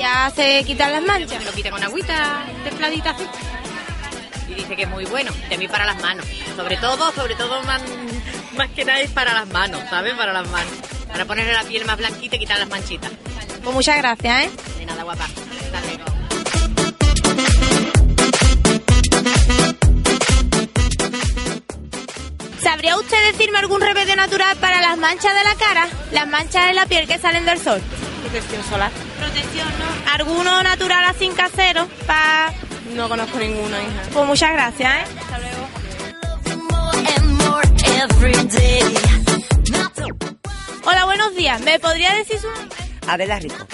[0.00, 1.38] ¿Y ya se quitan las manchas?
[1.38, 3.24] Me lo quita con agüita templadita así.
[4.48, 5.30] Y dice que es muy bueno.
[5.58, 6.24] Mí para las manos.
[6.56, 7.82] Sobre todo, sobre todo más,
[8.56, 10.14] más que nada es para las manos, ¿sabes?
[10.14, 10.72] Para las manos.
[11.06, 13.10] Para ponerle la piel más blanquita y quitar las manchitas.
[13.62, 14.50] Pues muchas gracias, ¿eh?
[14.78, 15.24] De nada, guapa.
[15.24, 16.04] Hasta luego.
[22.62, 25.88] ¿Sabría usted decirme algún remedio natural para las manchas de la cara?
[26.12, 27.82] Las manchas en la piel que salen del sol.
[28.22, 28.92] Protección solar.
[29.18, 29.89] Protección, ¿no?
[30.12, 32.52] ¿Alguno natural así casero para...?
[32.94, 34.02] No conozco ninguno, hija.
[34.12, 35.04] Pues muchas gracias, ¿eh?
[35.20, 35.68] Hasta luego.
[40.84, 41.60] Hola, buenos días.
[41.60, 42.76] ¿Me podría decir su nombre?
[43.06, 43.66] Adela Rico.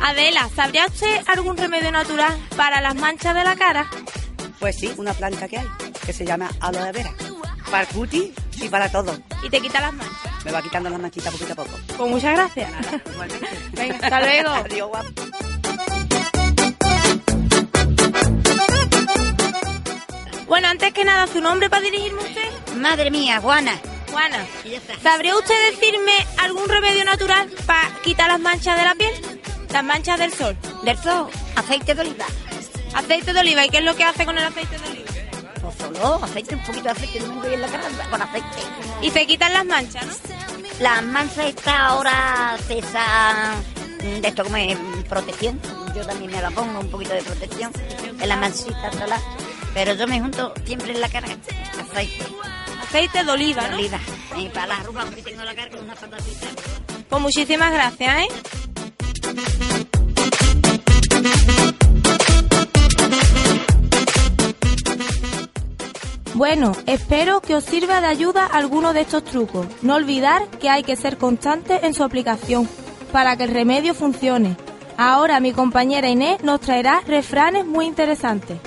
[0.00, 3.86] Adela, ¿sabría usted algún remedio natural para las manchas de la cara?
[4.60, 5.66] Pues sí, una planta que hay,
[6.06, 7.12] que se llama aloe vera.
[7.70, 8.30] Para el cutis
[8.60, 9.18] y para todo.
[9.42, 10.44] ¿Y te quita las manchas?
[10.44, 11.78] Me va quitando las manchitas poquito a poco.
[11.96, 12.70] Pues muchas gracias.
[13.72, 14.48] Venga, hasta luego.
[14.64, 15.53] Adiós, guapo.
[20.46, 22.76] Bueno, antes que nada, ¿su nombre para dirigirme a usted?
[22.76, 23.80] Madre mía, Juana.
[24.10, 24.46] Juana,
[25.02, 29.12] ¿sabría usted decirme algún remedio natural para quitar las manchas de la piel?
[29.72, 30.56] Las manchas del sol.
[30.84, 32.26] Del sol, aceite de oliva.
[32.94, 35.10] Aceite de oliva, ¿y qué es lo que hace con el aceite de oliva?
[35.60, 38.46] Pues solo aceite, un poquito de aceite, no me voy en la cara con aceite.
[39.02, 40.14] Y se quitan las manchas, ¿no?
[40.80, 43.54] Las manchas está ahora cesa
[43.98, 44.76] de esto como es
[45.08, 45.60] protección.
[45.94, 47.72] Yo también me la pongo un poquito de protección
[48.20, 49.22] en las manchitas solas.
[49.74, 52.24] Pero yo me junto siempre en la cara aceite.
[52.82, 53.76] Aceite de oliva, De ¿no?
[53.76, 53.98] oliva.
[54.36, 56.46] Y para las arrugas tengo la cara con una patatita.
[57.08, 58.28] Pues muchísimas gracias, ¿eh?
[66.34, 69.66] Bueno, espero que os sirva de ayuda alguno de estos trucos.
[69.82, 72.68] No olvidar que hay que ser constante en su aplicación
[73.12, 74.56] para que el remedio funcione.
[74.96, 78.58] Ahora mi compañera Inés nos traerá refranes muy interesantes.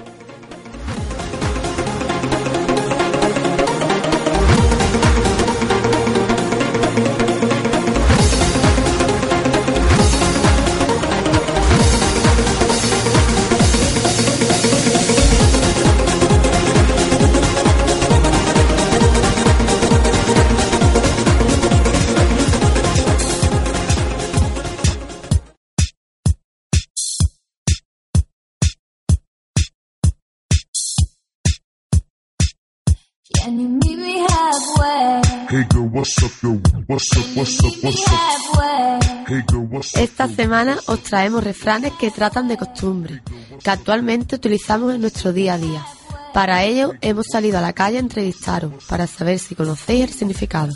[39.95, 43.21] Esta semana os traemos refranes que tratan de costumbres,
[43.63, 45.85] que actualmente utilizamos en nuestro día a día.
[46.33, 50.73] Para ello hemos salido a la calle a entrevistaros, para saber si conocéis el significado.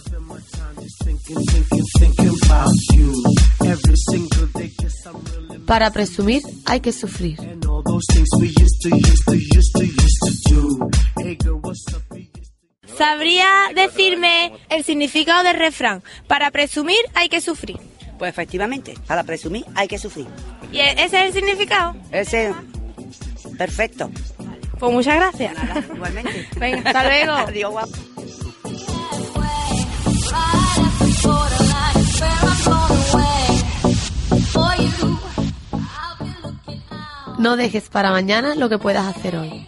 [5.65, 7.37] Para presumir hay que sufrir.
[12.97, 16.03] ¿Sabría decirme el significado del refrán?
[16.27, 17.77] Para presumir hay que sufrir.
[18.17, 20.27] Pues efectivamente, para presumir hay que sufrir.
[20.71, 21.95] ¿Y e- ese es el significado?
[22.11, 22.53] Ese,
[23.57, 24.11] perfecto.
[24.79, 25.53] Pues muchas gracias.
[25.95, 26.47] Igualmente.
[26.57, 27.31] Venga, hasta luego.
[27.47, 27.97] Adiós, guapo.
[37.39, 39.67] No dejes para mañana lo que puedas hacer hoy.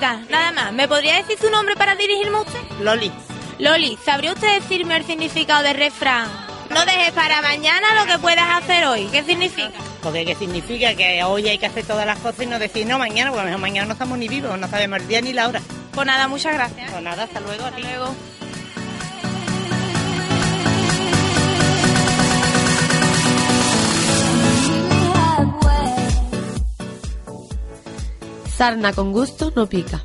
[0.00, 0.72] Nada más.
[0.72, 2.60] ¿Me podría decir su nombre para dirigirme a usted?
[2.80, 3.12] Loli.
[3.58, 6.28] Loli, ¿sabría usted decirme el significado del refrán?
[6.70, 9.06] No dejes para mañana lo que puedas hacer hoy.
[9.12, 9.72] ¿Qué significa?
[10.02, 10.94] Joder, ¿qué significa?
[10.94, 13.44] Que hoy hay que hacer todas las cosas y no decir no mañana, porque a
[13.44, 15.60] lo mejor mañana no estamos ni vivos, no sabemos el día ni la hora.
[15.92, 16.90] Pues nada, muchas gracias.
[16.90, 17.82] Pues nada, hasta luego a ti.
[17.82, 18.14] luego.
[28.62, 30.04] Sarna con gusto no pica.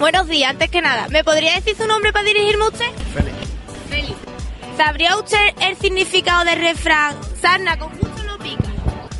[0.00, 2.90] Buenos días, antes que nada, ¿me podría decir su nombre para dirigirme a usted?
[3.14, 3.36] Félix.
[3.88, 4.16] Félix.
[4.76, 8.64] ¿Sabría usted el significado del refrán sarna con gusto no pica?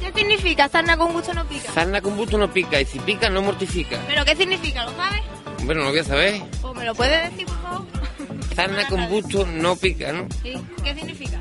[0.01, 1.71] ¿Qué significa sarna con gusto no pica?
[1.73, 4.01] Sarna con gusto no pica y si pica no mortifica.
[4.09, 4.85] ¿Pero qué significa?
[4.85, 5.23] ¿Lo sabe?
[5.67, 6.43] Bueno, lo voy a saber.
[6.61, 7.62] Pues me lo puede decir, por
[8.55, 10.27] Sarna con gusto no pica, ¿no?
[10.43, 10.55] Sí.
[10.83, 11.41] ¿Qué significa?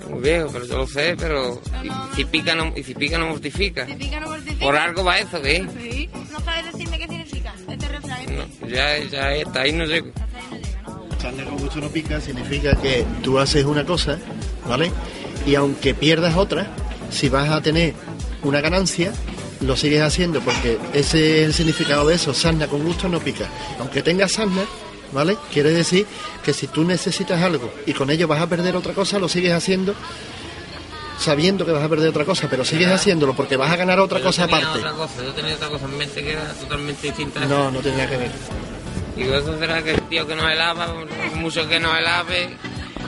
[0.00, 3.18] Es muy viejo, pero yo lo sé, pero y si pica no, y si pica
[3.18, 3.86] no mortifica.
[3.86, 4.64] Si pica no mortifica.
[4.64, 5.66] Por algo va eso, ¿qué?
[5.80, 6.10] Sí.
[6.30, 8.36] ¿No sabes decirme qué significa este refrán?
[8.36, 10.10] No, ya, ya está, ahí no llego.
[11.20, 14.18] Sarna con gusto no pica significa que tú haces una cosa,
[14.68, 14.90] ¿vale?
[15.46, 16.66] Y aunque pierdas otra,
[17.10, 17.94] si vas a tener
[18.42, 19.12] una ganancia,
[19.60, 22.34] lo sigues haciendo porque ese es el significado de eso.
[22.34, 23.46] Sarna con gusto no pica.
[23.78, 24.62] Aunque tengas sarna,
[25.12, 25.36] ¿vale?
[25.52, 26.06] Quiere decir
[26.44, 29.52] que si tú necesitas algo y con ello vas a perder otra cosa, lo sigues
[29.52, 29.94] haciendo
[31.18, 34.18] sabiendo que vas a perder otra cosa, pero sigues haciéndolo porque vas a ganar otra
[34.18, 34.78] Yo cosa tenía aparte.
[34.80, 37.40] Otra cosa, yo tenía otra cosa en mente que era totalmente distinta.
[37.46, 38.30] No, no nada que ver.
[39.16, 42.56] Digo, eso será que el tío que no por mucho que no se lave.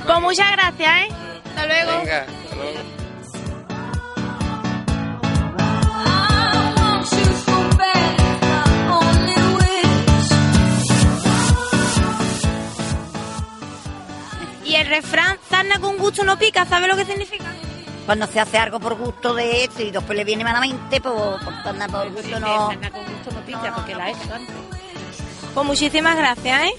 [0.07, 1.09] Pues muchas gracias, ¿eh?
[1.45, 1.99] Hasta luego.
[1.99, 2.93] Venga, hasta luego.
[14.95, 17.47] Refrán sarna con gusto no pica, ¿sabe lo que significa?
[18.07, 21.40] Cuando se hace algo por gusto de esto y después le viene malamente, pues por,
[21.40, 22.68] por, por gusto no...
[22.68, 24.55] con gusto no pica, porque la he hecho antes.
[25.53, 26.74] Pues muchísimas gracias, ¿eh?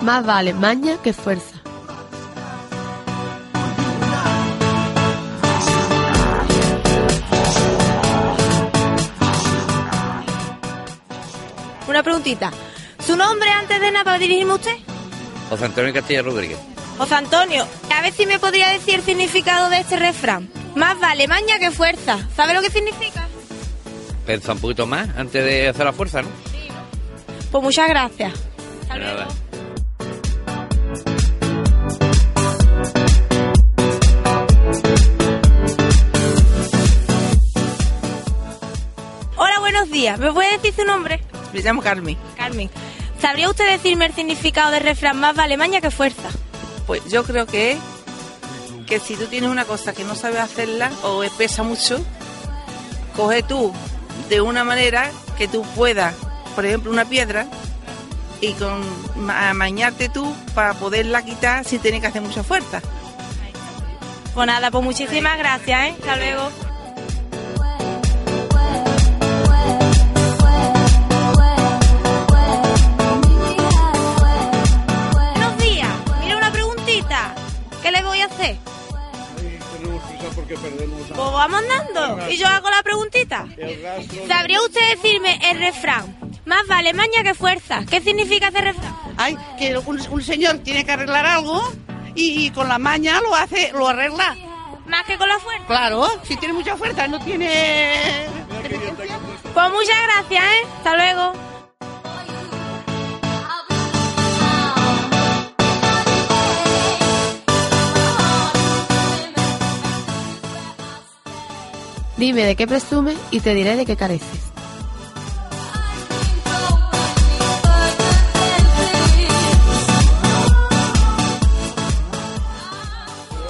[0.00, 1.59] Más vale maña que fuerza.
[12.00, 12.50] Una preguntita.
[13.06, 14.74] ¿Su nombre antes de nada para dirigirme a usted?
[15.50, 16.58] José Antonio Castilla Rodríguez.
[16.96, 20.48] José Antonio, a ver si me podría decir el significado de este refrán.
[20.74, 22.18] Más vale maña que fuerza.
[22.34, 23.28] ¿Sabe lo que significa?
[24.24, 26.28] Pensa un poquito más antes de hacer la fuerza, ¿no?
[27.52, 28.32] Pues muchas gracias.
[28.88, 29.28] Nada.
[39.36, 40.18] Hola, buenos días.
[40.18, 41.20] ¿Me puede decir su nombre?
[41.52, 42.16] Me llamo Carmen.
[42.36, 42.70] Carmen.
[43.20, 46.28] ¿Sabría usted decirme el significado del refrán más vale maña que fuerza?
[46.86, 47.78] Pues yo creo que es
[48.86, 52.04] que si tú tienes una cosa que no sabes hacerla o pesa mucho,
[53.16, 53.72] coge tú
[54.28, 56.14] de una manera que tú puedas,
[56.54, 57.46] por ejemplo, una piedra
[58.40, 58.82] y con
[59.16, 62.80] ma- amañarte tú para poderla quitar sin tener que hacer mucha fuerza.
[64.34, 65.94] Pues nada, pues muchísimas gracias, ¿eh?
[66.00, 66.50] Hasta luego.
[80.56, 82.30] Pues vamos andando.
[82.30, 83.46] Y yo hago la preguntita.
[84.26, 86.18] ¿Sabría usted decirme el refrán?
[86.44, 87.84] Más vale maña que fuerza.
[87.88, 88.96] ¿Qué significa ese refrán?
[89.16, 91.62] Ay, que un, un señor tiene que arreglar algo
[92.14, 94.36] y, y con la maña lo hace, lo arregla.
[94.86, 95.66] Más que con la fuerza.
[95.66, 98.26] Claro, si tiene mucha fuerza, no tiene...
[99.54, 100.66] Pues muchas gracias, ¿eh?
[100.78, 101.32] Hasta luego.
[112.20, 114.28] Dime de qué presumes y te diré de qué careces.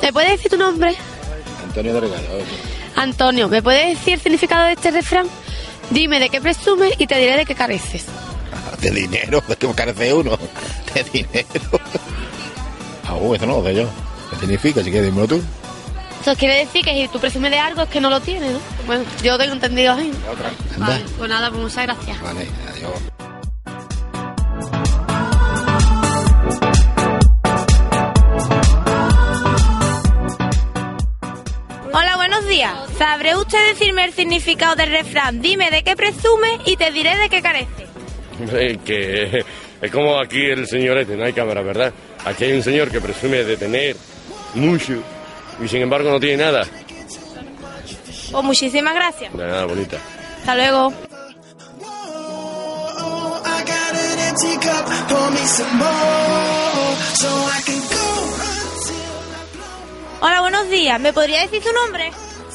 [0.00, 0.94] ¿Me puedes decir tu nombre?
[1.64, 2.10] Antonio ver.
[2.94, 5.26] Antonio, ¿me puedes decir el significado de este refrán?
[5.90, 8.04] Dime de qué presumes y te diré de qué careces.
[8.80, 10.38] De dinero, de que carece uno.
[10.94, 11.44] De dinero.
[13.04, 13.88] Ah, uh, eso no lo sé yo.
[14.30, 14.84] ¿Qué significa?
[14.84, 15.42] Si quieres, dímelo tú.
[16.20, 18.60] Eso quiere decir que si tú presumes de algo es que no lo tienes, ¿no?
[18.86, 20.12] Bueno, yo tengo entendido así.
[21.16, 22.20] Pues nada, pues muchas gracias.
[22.20, 22.92] Vale, adiós.
[31.92, 32.74] Hola, buenos días.
[32.98, 35.40] ¿Sabré usted decirme el significado del refrán?
[35.40, 37.86] Dime de qué presume y te diré de qué carece.
[38.38, 39.42] Hombre, que
[39.80, 41.94] es como aquí el señor este, no hay cámara, ¿verdad?
[42.26, 43.96] Aquí hay un señor que presume de tener
[44.54, 45.02] mucho
[45.62, 46.66] y sin embargo no tiene nada.
[48.30, 49.32] Pues muchísimas gracias.
[49.32, 49.96] De nada, bonita.
[50.38, 50.92] Hasta luego.
[60.20, 61.00] Hola, buenos días.
[61.00, 62.10] ¿Me podría decir su nombre?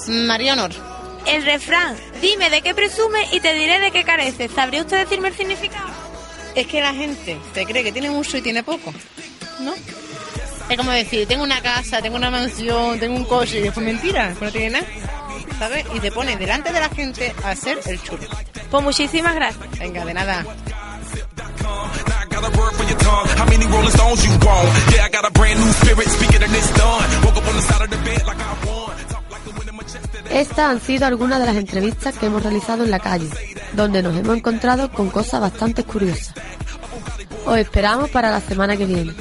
[0.08, 0.72] María Honor.
[1.26, 4.47] El refrán, dime de qué presume y te diré de qué carece.
[4.47, 5.89] ¿Sabría usted decirme el significado?
[6.53, 8.93] Es que la gente se cree que tiene mucho y tiene poco,
[9.60, 9.74] ¿no?
[10.70, 14.34] Es como decir, tengo una casa, tengo una mansión, tengo un coche y después mentira,
[14.41, 14.86] no tiene nada,
[15.59, 15.86] ¿sabes?
[15.93, 18.24] Y te pone delante de la gente a hacer el chulo.
[18.72, 19.80] Pues muchísimas gracias.
[19.80, 20.45] Venga, de nada.
[22.36, 23.28] got a word for your tongue.
[23.39, 24.68] How many Rolling Stones you want?
[24.93, 27.07] Yeah, I got a brand new spirit speaking and it's done.
[27.24, 28.95] Woke up on the side of the bed like I won.
[29.13, 30.05] Talk like the wind in my chest.
[30.30, 33.30] Estas han sido algunas de las entrevistas que hemos realizado en la calle,
[33.74, 36.34] donde nos hemos encontrado con cosas bastante curiosas.
[37.45, 39.13] Os esperamos para la semana que viene.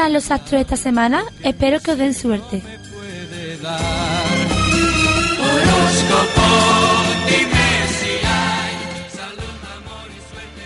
[0.00, 1.24] Sus ¿Qué os depararán los astros esta semana?
[1.42, 2.62] Espero que os den suerte.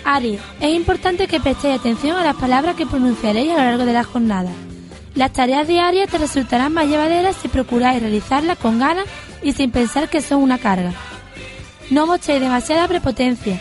[0.04, 3.92] Aries, es importante que prestéis atención a las palabras que pronunciaréis a lo largo de
[3.92, 4.50] la jornada.
[5.14, 9.06] Las tareas diarias te resultarán más llevaderas si procuráis realizarlas con ganas
[9.42, 10.92] y sin pensar que son una carga.
[11.90, 13.60] No mostréis demasiada prepotencia.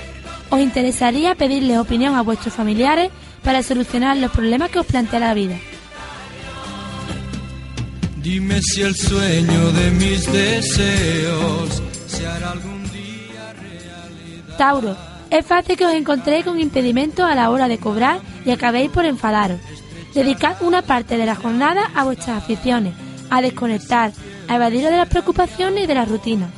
[0.49, 3.09] Os interesaría pedirles opinión a vuestros familiares
[3.43, 5.57] para solucionar los problemas que os plantea la vida.
[8.23, 13.53] Dime si el sueño de mis deseos se hará algún día
[14.57, 14.95] Tauro,
[15.29, 19.05] es fácil que os encontréis con impedimentos a la hora de cobrar y acabéis por
[19.05, 19.59] enfadaros.
[20.13, 22.93] Dedicad una parte de la jornada a vuestras aficiones,
[23.29, 24.13] a desconectar,
[24.47, 26.49] a evadiros de las preocupaciones y de la rutina.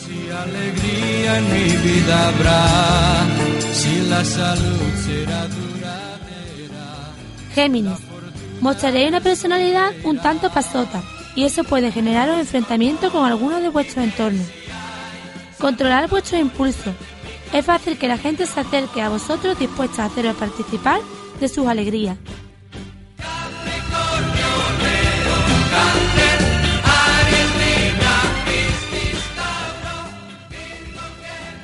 [0.00, 3.26] Si alegría en mi vida habrá,
[3.72, 5.73] si la salud será duradera.
[7.54, 8.00] Géminis,
[8.60, 11.02] mostraréis una personalidad un tanto pasota
[11.36, 14.46] y eso puede generaros enfrentamientos con algunos de vuestros entornos.
[15.58, 16.94] Controlar vuestros impulsos.
[17.52, 21.00] Es fácil que la gente se acerque a vosotros dispuesta a haceros participar
[21.38, 22.16] de sus alegrías.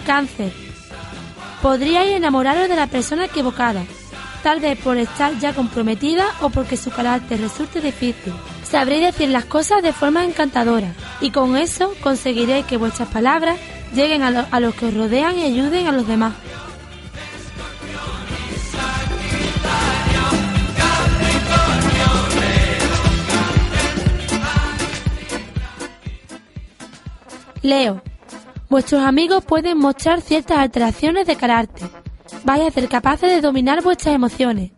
[0.06, 0.52] Cáncer.
[1.62, 3.84] Podríais enamoraros de la persona equivocada,
[4.42, 8.32] tal vez por estar ya comprometida o porque su carácter resulte difícil.
[8.62, 13.58] Sabréis decir las cosas de forma encantadora y con eso conseguiréis que vuestras palabras
[13.94, 16.34] lleguen a, a los que os rodean y ayuden a los demás.
[27.62, 28.02] Leo.
[28.70, 31.88] Vuestros amigos pueden mostrar ciertas alteraciones de carácter.
[32.44, 34.72] Vais a ser capaces de dominar vuestras emociones.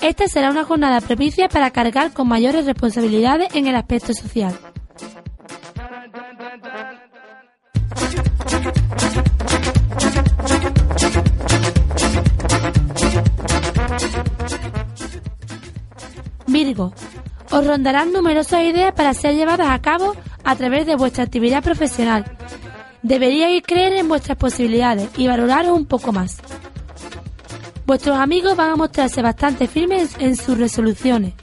[0.00, 4.58] Esta será una jornada propicia para cargar con mayores responsabilidades en el aspecto social.
[16.46, 16.92] Virgo.
[17.50, 22.24] Os rondarán numerosas ideas para ser llevadas a cabo a través de vuestra actividad profesional.
[23.02, 26.38] Deberíais creer en vuestras posibilidades y valoraros un poco más.
[27.90, 31.34] Vuestros amigos van a mostrarse bastante firmes en sus resoluciones.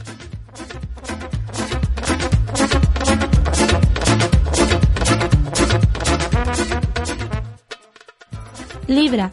[8.88, 9.30] Libra.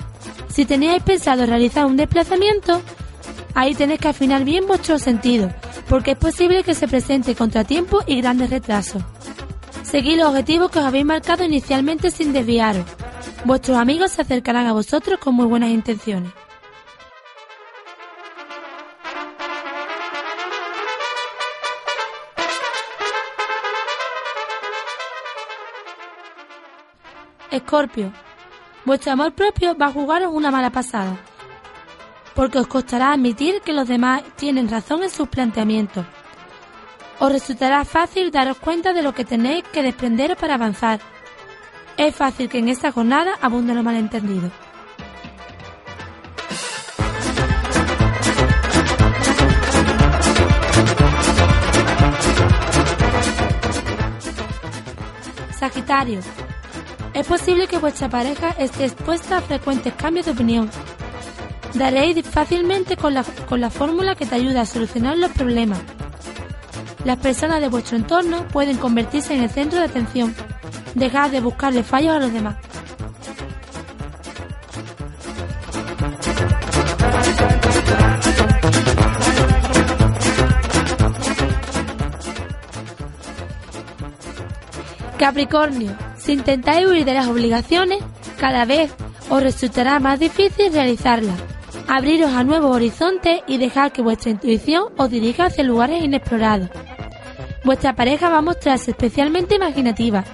[0.48, 2.82] Si teníais pensado realizar un desplazamiento,
[3.54, 5.52] ahí tenéis que afinar bien vuestros sentidos,
[5.88, 9.04] porque es posible que se presente contratiempo y grandes retrasos.
[9.84, 12.84] Seguid los objetivos que os habéis marcado inicialmente sin desviaros.
[13.44, 16.32] Vuestros amigos se acercarán a vosotros con muy buenas intenciones.
[27.54, 28.12] Escorpio,
[28.84, 31.16] vuestro amor propio va a jugaros una mala pasada,
[32.34, 36.04] porque os costará admitir que los demás tienen razón en sus planteamientos.
[37.20, 40.98] Os resultará fácil daros cuenta de lo que tenéis que desprenderos para avanzar.
[41.96, 44.50] Es fácil que en esta jornada abunden los malentendidos.
[55.56, 56.20] Sagitario.
[57.14, 60.68] Es posible que vuestra pareja esté expuesta a frecuentes cambios de opinión.
[61.72, 65.78] Daréis fácilmente con la, con la fórmula que te ayuda a solucionar los problemas.
[67.04, 70.34] Las personas de vuestro entorno pueden convertirse en el centro de atención.
[70.94, 72.56] Dejad de buscarle fallos a los demás.
[85.18, 87.98] Capricornio, si intentáis huir de las obligaciones,
[88.38, 88.92] cada vez
[89.30, 91.36] os resultará más difícil realizarlas.
[91.86, 96.70] Abriros a nuevos horizontes y dejar que vuestra intuición os dirija hacia lugares inexplorados.
[97.64, 100.24] Vuestra pareja va a mostrarse especialmente imaginativa.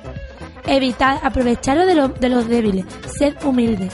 [0.66, 2.84] Evitad aprovecharos de, lo- de los débiles.
[3.18, 3.92] Sed humildes.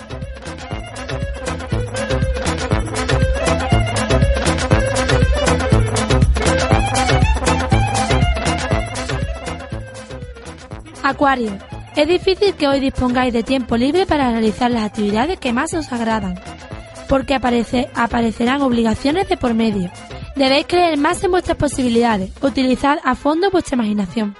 [11.03, 11.53] Acuario.
[11.97, 15.91] Es difícil que hoy dispongáis de tiempo libre para realizar las actividades que más os
[15.93, 16.39] agradan,
[17.09, 19.91] porque aparece- aparecerán obligaciones de por medio.
[20.37, 24.37] Debéis creer más en vuestras posibilidades, utilizad a fondo vuestra imaginación.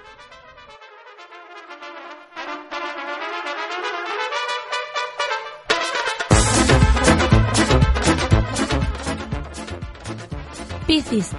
[10.87, 11.31] Piscis.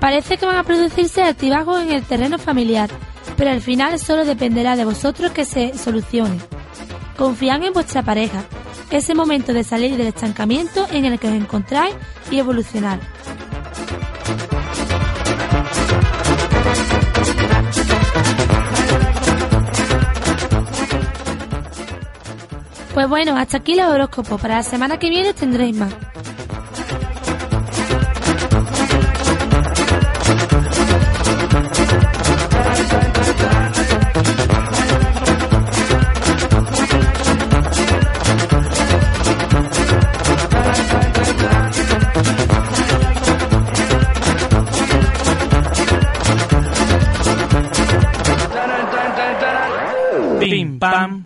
[0.00, 2.90] Parece que van a producirse altibajos en el terreno familiar,
[3.36, 6.38] pero al final solo dependerá de vosotros que se solucione.
[7.16, 8.44] Confiad en vuestra pareja.
[8.90, 11.94] Es el momento de salir del estancamiento en el que os encontráis
[12.30, 13.00] y evolucionar.
[22.94, 24.40] Pues bueno, hasta aquí los horóscopos.
[24.40, 25.92] Para la semana que viene tendréis más.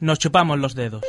[0.00, 1.02] Nos chupamos los dedos.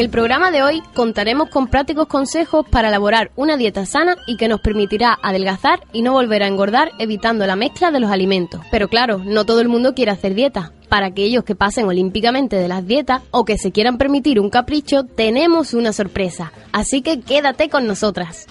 [0.00, 4.38] En el programa de hoy contaremos con prácticos consejos para elaborar una dieta sana y
[4.38, 8.62] que nos permitirá adelgazar y no volver a engordar evitando la mezcla de los alimentos.
[8.70, 10.72] Pero claro, no todo el mundo quiere hacer dieta.
[10.88, 15.04] Para aquellos que pasen olímpicamente de las dietas o que se quieran permitir un capricho,
[15.04, 16.50] tenemos una sorpresa.
[16.72, 18.46] Así que quédate con nosotras.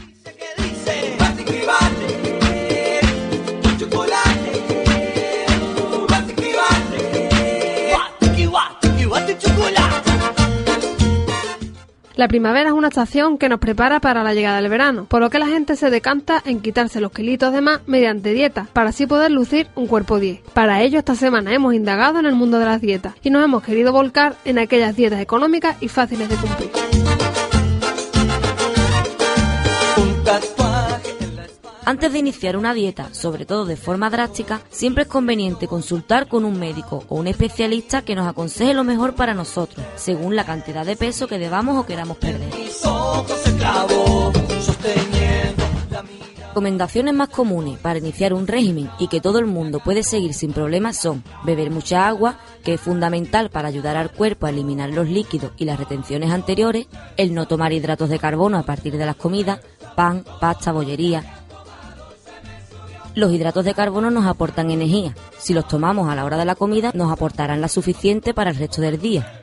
[12.19, 15.29] La primavera es una estación que nos prepara para la llegada del verano, por lo
[15.29, 19.07] que la gente se decanta en quitarse los kilitos de más mediante dieta, para así
[19.07, 20.41] poder lucir un cuerpo 10.
[20.53, 23.63] Para ello, esta semana hemos indagado en el mundo de las dietas y nos hemos
[23.63, 26.71] querido volcar en aquellas dietas económicas y fáciles de cumplir.
[31.89, 36.45] Antes de iniciar una dieta, sobre todo de forma drástica, siempre es conveniente consultar con
[36.45, 40.85] un médico o un especialista que nos aconseje lo mejor para nosotros, según la cantidad
[40.85, 42.47] de peso que debamos o queramos perder.
[46.49, 50.53] Recomendaciones más comunes para iniciar un régimen y que todo el mundo puede seguir sin
[50.53, 55.09] problemas son beber mucha agua, que es fundamental para ayudar al cuerpo a eliminar los
[55.09, 56.85] líquidos y las retenciones anteriores,
[57.17, 59.61] el no tomar hidratos de carbono a partir de las comidas,
[59.95, 61.38] pan, pasta, bollería,
[63.19, 65.15] los hidratos de carbono nos aportan energía.
[65.37, 68.55] Si los tomamos a la hora de la comida, nos aportarán la suficiente para el
[68.55, 69.41] resto del día.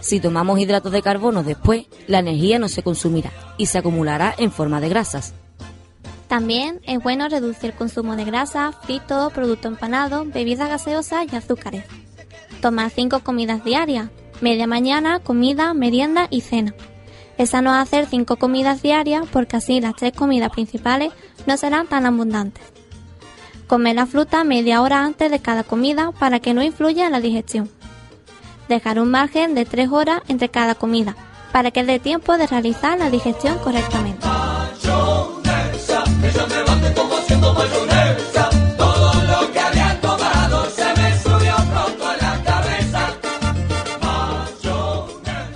[0.00, 4.52] Si tomamos hidratos de carbono después, la energía no se consumirá y se acumulará en
[4.52, 5.34] forma de grasas.
[6.28, 11.84] También es bueno reducir el consumo de grasa, fritos, productos empanados, bebidas gaseosas y azúcares.
[12.60, 16.74] Tomar cinco comidas diarias, media mañana, comida, merienda y cena.
[17.38, 21.12] Es hacer 5 comidas diarias porque así las 3 comidas principales
[21.46, 22.75] no serán tan abundantes.
[23.66, 27.20] Comer la fruta media hora antes de cada comida para que no influya en la
[27.20, 27.68] digestión.
[28.68, 31.16] Dejar un margen de 3 horas entre cada comida
[31.52, 34.26] para que dé tiempo de realizar la digestión correctamente.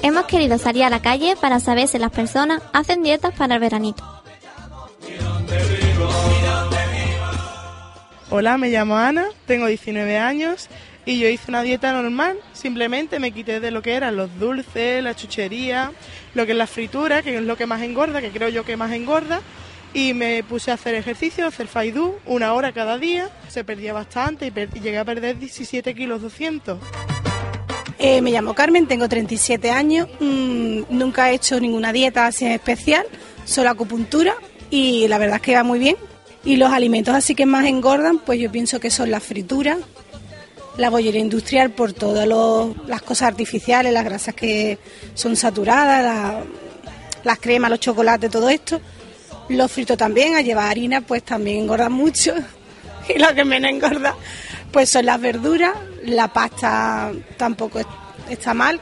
[0.03, 3.61] Hemos querido salir a la calle para saber si las personas hacen dietas para el
[3.61, 4.03] veranito.
[8.33, 10.69] Hola, me llamo Ana, tengo 19 años
[11.05, 12.39] y yo hice una dieta normal.
[12.53, 15.91] Simplemente me quité de lo que eran los dulces, la chuchería,
[16.35, 18.77] lo que es la fritura, que es lo que más engorda, que creo yo que
[18.77, 19.41] más engorda.
[19.95, 23.29] Y me puse a hacer ejercicio, hacer faidú, una hora cada día.
[23.49, 26.79] Se perdía bastante y llegué a perder 17 kilos 200.
[27.99, 32.53] Eh, me llamo Carmen, tengo 37 años, mm, nunca he hecho ninguna dieta así en
[32.53, 33.05] especial,
[33.45, 34.37] solo acupuntura
[34.71, 35.97] y la verdad es que va muy bien.
[36.45, 39.79] Y los alimentos así que más engordan, pues yo pienso que son las frituras,
[40.79, 42.27] la bollería industrial por todas
[42.87, 44.79] las cosas artificiales, las grasas que
[45.15, 46.43] son saturadas, la-
[47.25, 48.81] las cremas, los chocolates, todo esto.
[49.51, 52.35] Los fritos también, a llevar harina, pues también engordan mucho.
[53.15, 54.15] Y lo que menos engorda,
[54.73, 55.73] pues son las verduras.
[56.05, 57.87] La pasta tampoco es-
[58.31, 58.79] está mal.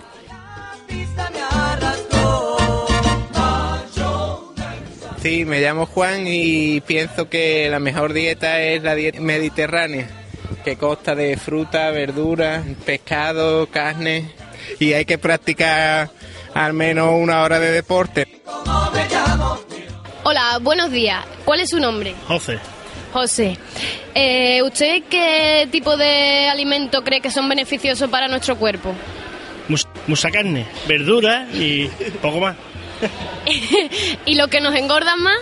[5.28, 10.08] Sí, me llamo Juan y pienso que la mejor dieta es la dieta mediterránea,
[10.64, 14.30] que consta de fruta, verdura, pescado, carne
[14.78, 16.08] y hay que practicar
[16.54, 18.26] al menos una hora de deporte.
[20.22, 21.22] Hola, buenos días.
[21.44, 22.14] ¿Cuál es su nombre?
[22.26, 22.58] José.
[23.12, 23.58] José.
[24.14, 28.94] Eh, ¿Usted qué tipo de alimento cree que son beneficiosos para nuestro cuerpo?
[30.06, 31.86] Mucha carne, verdura y
[32.22, 32.56] poco más.
[34.26, 35.38] ¿Y lo que nos engorda más?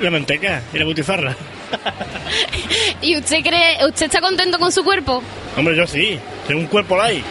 [0.00, 1.36] La manteca y la butifarra.
[3.02, 5.22] ¿Y usted cree, usted está contento con su cuerpo?
[5.56, 6.18] Hombre, yo sí.
[6.46, 7.24] Tengo un cuerpo light.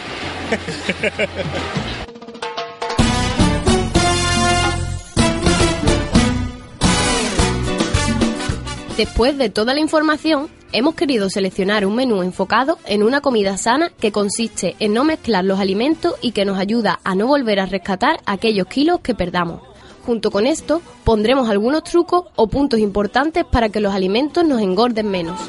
[8.96, 13.90] Después de toda la información, hemos querido seleccionar un menú enfocado en una comida sana
[13.90, 17.66] que consiste en no mezclar los alimentos y que nos ayuda a no volver a
[17.66, 19.62] rescatar aquellos kilos que perdamos.
[20.04, 25.08] Junto con esto, pondremos algunos trucos o puntos importantes para que los alimentos nos engorden
[25.08, 25.40] menos.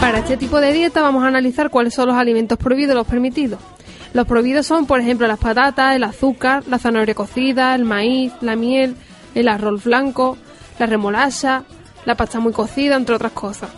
[0.00, 3.06] Para este tipo de dieta vamos a analizar cuáles son los alimentos prohibidos y los
[3.06, 3.58] permitidos.
[4.12, 8.54] Los prohibidos son, por ejemplo, las patatas, el azúcar, la zanahoria cocida, el maíz, la
[8.54, 8.94] miel,
[9.34, 10.38] el arroz blanco,
[10.78, 11.64] la remolacha,
[12.06, 13.68] la pasta muy cocida, entre otras cosas.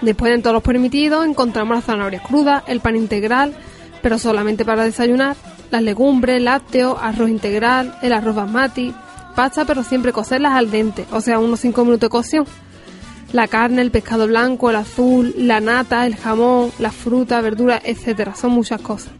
[0.00, 3.54] Después, en todos los permitidos, encontramos las zanahorias crudas, el pan integral,
[4.00, 5.36] pero solamente para desayunar,
[5.70, 8.94] las legumbres, lácteos, arroz integral, el arroz basmati,
[9.36, 12.46] pasta, pero siempre cocerlas al dente, o sea, unos 5 minutos de cocción.
[13.32, 18.34] La carne, el pescado blanco, el azul, la nata, el jamón, las frutas, verduras, etcétera.
[18.34, 19.12] Son muchas cosas.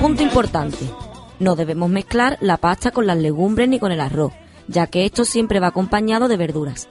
[0.00, 0.78] Punto importante.
[1.38, 4.32] No debemos mezclar la pasta con las legumbres ni con el arroz,
[4.68, 6.88] ya que esto siempre va acompañado de verduras.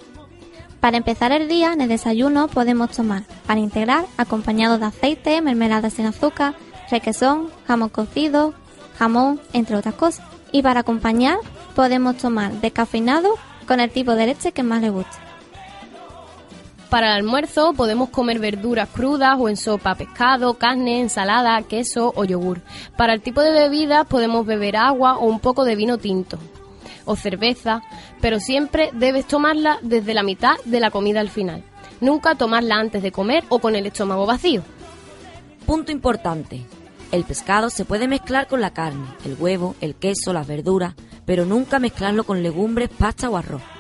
[0.80, 5.90] Para empezar el día, en el desayuno podemos tomar pan integral acompañado de aceite, mermelada
[5.90, 6.54] sin azúcar,
[6.92, 8.54] requesón, jamón cocido,
[9.00, 10.26] jamón, entre otras cosas.
[10.52, 11.40] Y para acompañar
[11.76, 13.36] podemos tomar descafeinado
[13.68, 15.25] con el tipo de leche que más le guste.
[16.96, 22.24] Para el almuerzo podemos comer verduras crudas o en sopa, pescado, carne, ensalada, queso o
[22.24, 22.62] yogur.
[22.96, 26.40] Para el tipo de bebida podemos beber agua o un poco de vino tinto
[27.04, 27.82] o cerveza,
[28.22, 31.66] pero siempre debes tomarla desde la mitad de la comida al final.
[32.00, 34.64] Nunca tomarla antes de comer o con el estómago vacío.
[35.66, 36.66] Punto importante.
[37.12, 40.94] El pescado se puede mezclar con la carne, el huevo, el queso, las verduras,
[41.26, 43.75] pero nunca mezclarlo con legumbres, pasta o arroz.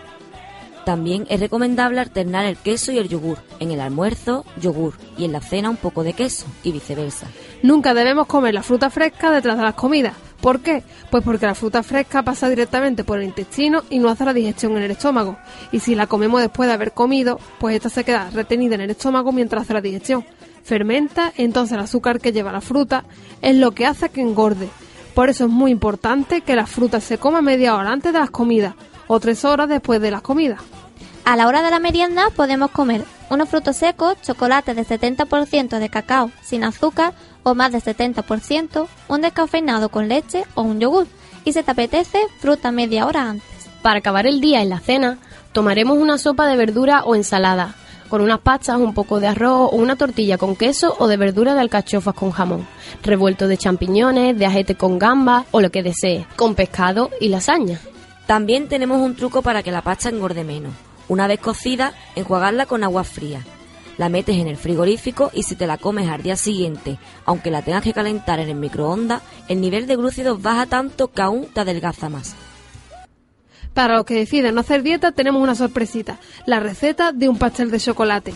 [0.85, 3.39] También es recomendable alternar el queso y el yogur.
[3.59, 7.25] En el almuerzo, yogur y en la cena un poco de queso y viceversa.
[7.63, 10.13] Nunca debemos comer la fruta fresca detrás de las comidas.
[10.39, 10.83] ¿Por qué?
[11.09, 14.77] Pues porque la fruta fresca pasa directamente por el intestino y no hace la digestión
[14.77, 15.37] en el estómago.
[15.71, 18.91] Y si la comemos después de haber comido, pues esta se queda retenida en el
[18.91, 20.23] estómago mientras hace la digestión.
[20.63, 23.05] Fermenta, entonces el azúcar que lleva la fruta
[23.41, 24.69] es lo que hace que engorde.
[25.15, 28.29] Por eso es muy importante que la fruta se coma media hora antes de las
[28.29, 28.75] comidas
[29.07, 30.61] o tres horas después de las comidas.
[31.25, 35.89] A la hora de la merienda podemos comer unos frutos secos, chocolate de 70% de
[35.89, 41.07] cacao sin azúcar o más de 70%, un descafeinado con leche o un yogur.
[41.43, 43.47] Y si te apetece, fruta media hora antes.
[43.81, 45.17] Para acabar el día en la cena,
[45.51, 47.75] tomaremos una sopa de verdura o ensalada,
[48.09, 51.53] con unas pastas, un poco de arroz o una tortilla con queso o de verdura
[51.53, 52.67] de alcachofas con jamón,
[53.03, 57.79] revuelto de champiñones, de ajete con gambas o lo que desee, con pescado y lasaña.
[58.27, 60.73] También tenemos un truco para que la pasta engorde menos.
[61.07, 63.45] Una vez cocida, enjuagarla con agua fría.
[63.97, 67.61] La metes en el frigorífico y si te la comes al día siguiente, aunque la
[67.61, 71.61] tengas que calentar en el microondas, el nivel de glúcidos baja tanto que aún te
[71.61, 72.35] adelgaza más.
[73.73, 77.71] Para los que deciden no hacer dieta, tenemos una sorpresita: la receta de un pastel
[77.71, 78.33] de chocolate.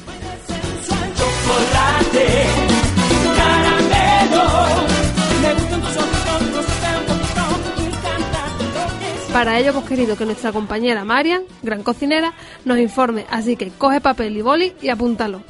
[9.39, 12.33] Para ello hemos querido que nuestra compañera Marian, gran cocinera,
[12.65, 15.43] nos informe, así que coge papel y boli y apúntalo.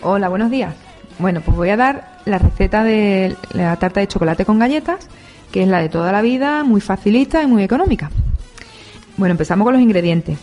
[0.00, 0.74] Hola, buenos días.
[1.18, 5.06] Bueno, pues voy a dar la receta de la tarta de chocolate con galletas,
[5.52, 8.10] que es la de toda la vida, muy facilita y muy económica.
[9.18, 10.38] Bueno, empezamos con los ingredientes.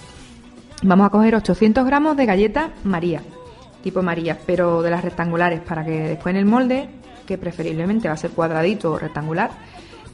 [0.84, 3.24] Vamos a coger 800 gramos de galletas María,
[3.82, 6.90] tipo María, pero de las rectangulares, para que después en el molde,
[7.26, 9.50] que preferiblemente va a ser cuadradito o rectangular,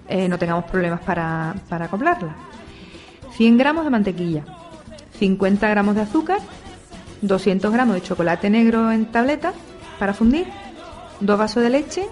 [0.07, 2.35] eh, no tengamos problemas para, para acoplarla.
[3.33, 4.43] 100 gramos de mantequilla,
[5.19, 6.39] 50 gramos de azúcar,
[7.21, 9.53] 200 gramos de chocolate negro en tableta
[9.97, 10.47] para fundir,
[11.19, 12.07] dos vasos de leche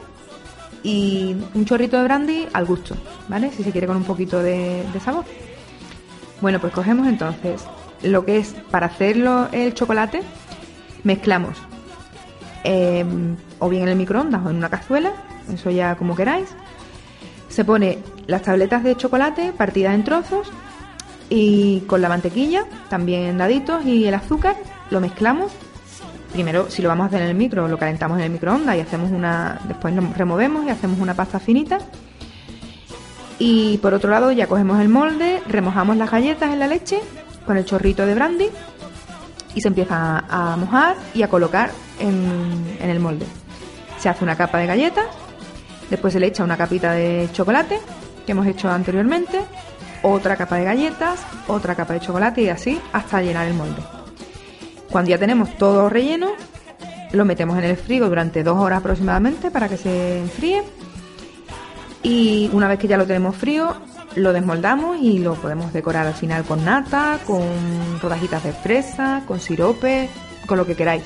[0.83, 2.95] y un chorrito de brandy al gusto,
[3.27, 3.51] ¿vale?
[3.51, 5.25] Si se quiere con un poquito de, sabor.
[6.39, 7.63] Bueno, pues cogemos entonces
[8.01, 10.21] lo que es para hacerlo el chocolate,
[11.03, 11.57] mezclamos
[12.63, 13.05] eh,
[13.59, 15.13] o bien en el microondas o en una cazuela,
[15.53, 16.49] eso ya como queráis.
[17.51, 20.49] Se pone las tabletas de chocolate partidas en trozos
[21.29, 24.55] y con la mantequilla, también en daditos y el azúcar,
[24.89, 25.51] lo mezclamos.
[26.31, 28.79] Primero, si lo vamos a hacer en el micro, lo calentamos en el microondas y
[28.79, 31.79] hacemos una, después lo removemos y hacemos una pasta finita.
[33.37, 36.99] Y por otro lado, ya cogemos el molde, remojamos las galletas en la leche
[37.45, 38.49] con el chorrito de brandy
[39.55, 43.25] y se empieza a, mojar y a colocar en, en el molde.
[43.99, 45.05] Se hace una capa de galletas,
[45.91, 47.79] después se le echa una capita de chocolate
[48.25, 49.41] que hemos hecho anteriormente,
[50.01, 53.83] otra capa de galletas, otra capa de chocolate y así hasta llenar el molde.
[54.89, 56.31] Cuando ya tenemos todo relleno,
[57.11, 60.63] lo metemos en el frigo durante dos horas aproximadamente para que se enfríe.
[62.03, 63.75] Y una vez que ya lo tenemos frío,
[64.15, 67.41] lo desmoldamos y lo podemos decorar al final con nata, con
[68.01, 70.09] rodajitas de fresa, con sirope,
[70.47, 71.03] con lo que queráis.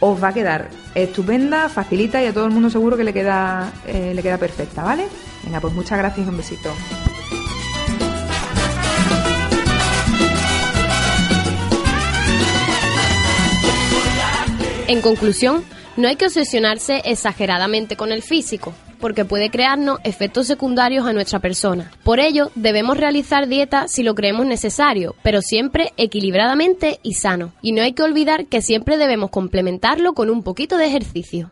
[0.00, 3.72] Os va a quedar estupenda, facilita y a todo el mundo seguro que le queda,
[3.86, 5.08] eh, le queda perfecta, ¿vale?
[5.44, 6.70] Venga, pues muchas gracias y un besito.
[14.88, 15.64] En conclusión,
[15.96, 21.38] no hay que obsesionarse exageradamente con el físico, porque puede crearnos efectos secundarios a nuestra
[21.38, 21.90] persona.
[22.02, 27.52] Por ello, debemos realizar dieta si lo creemos necesario, pero siempre equilibradamente y sano.
[27.62, 31.50] Y no hay que olvidar que siempre debemos complementarlo con un poquito de ejercicio.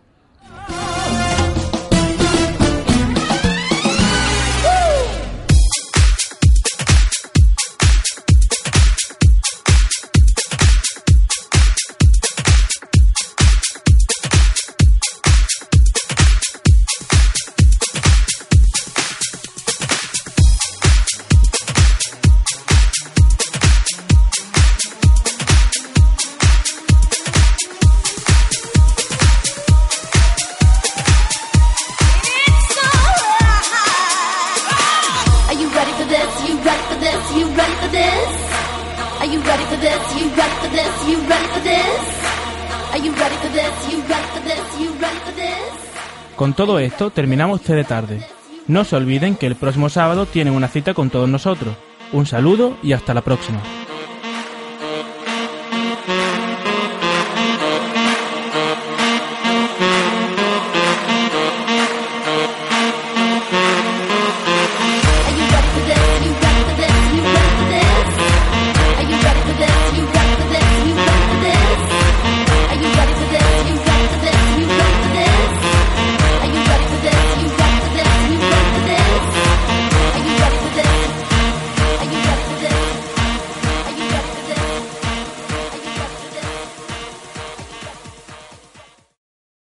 [46.64, 48.26] Todo esto terminamos de tarde.
[48.68, 51.76] No se olviden que el próximo sábado tienen una cita con todos nosotros.
[52.10, 53.60] Un saludo y hasta la próxima.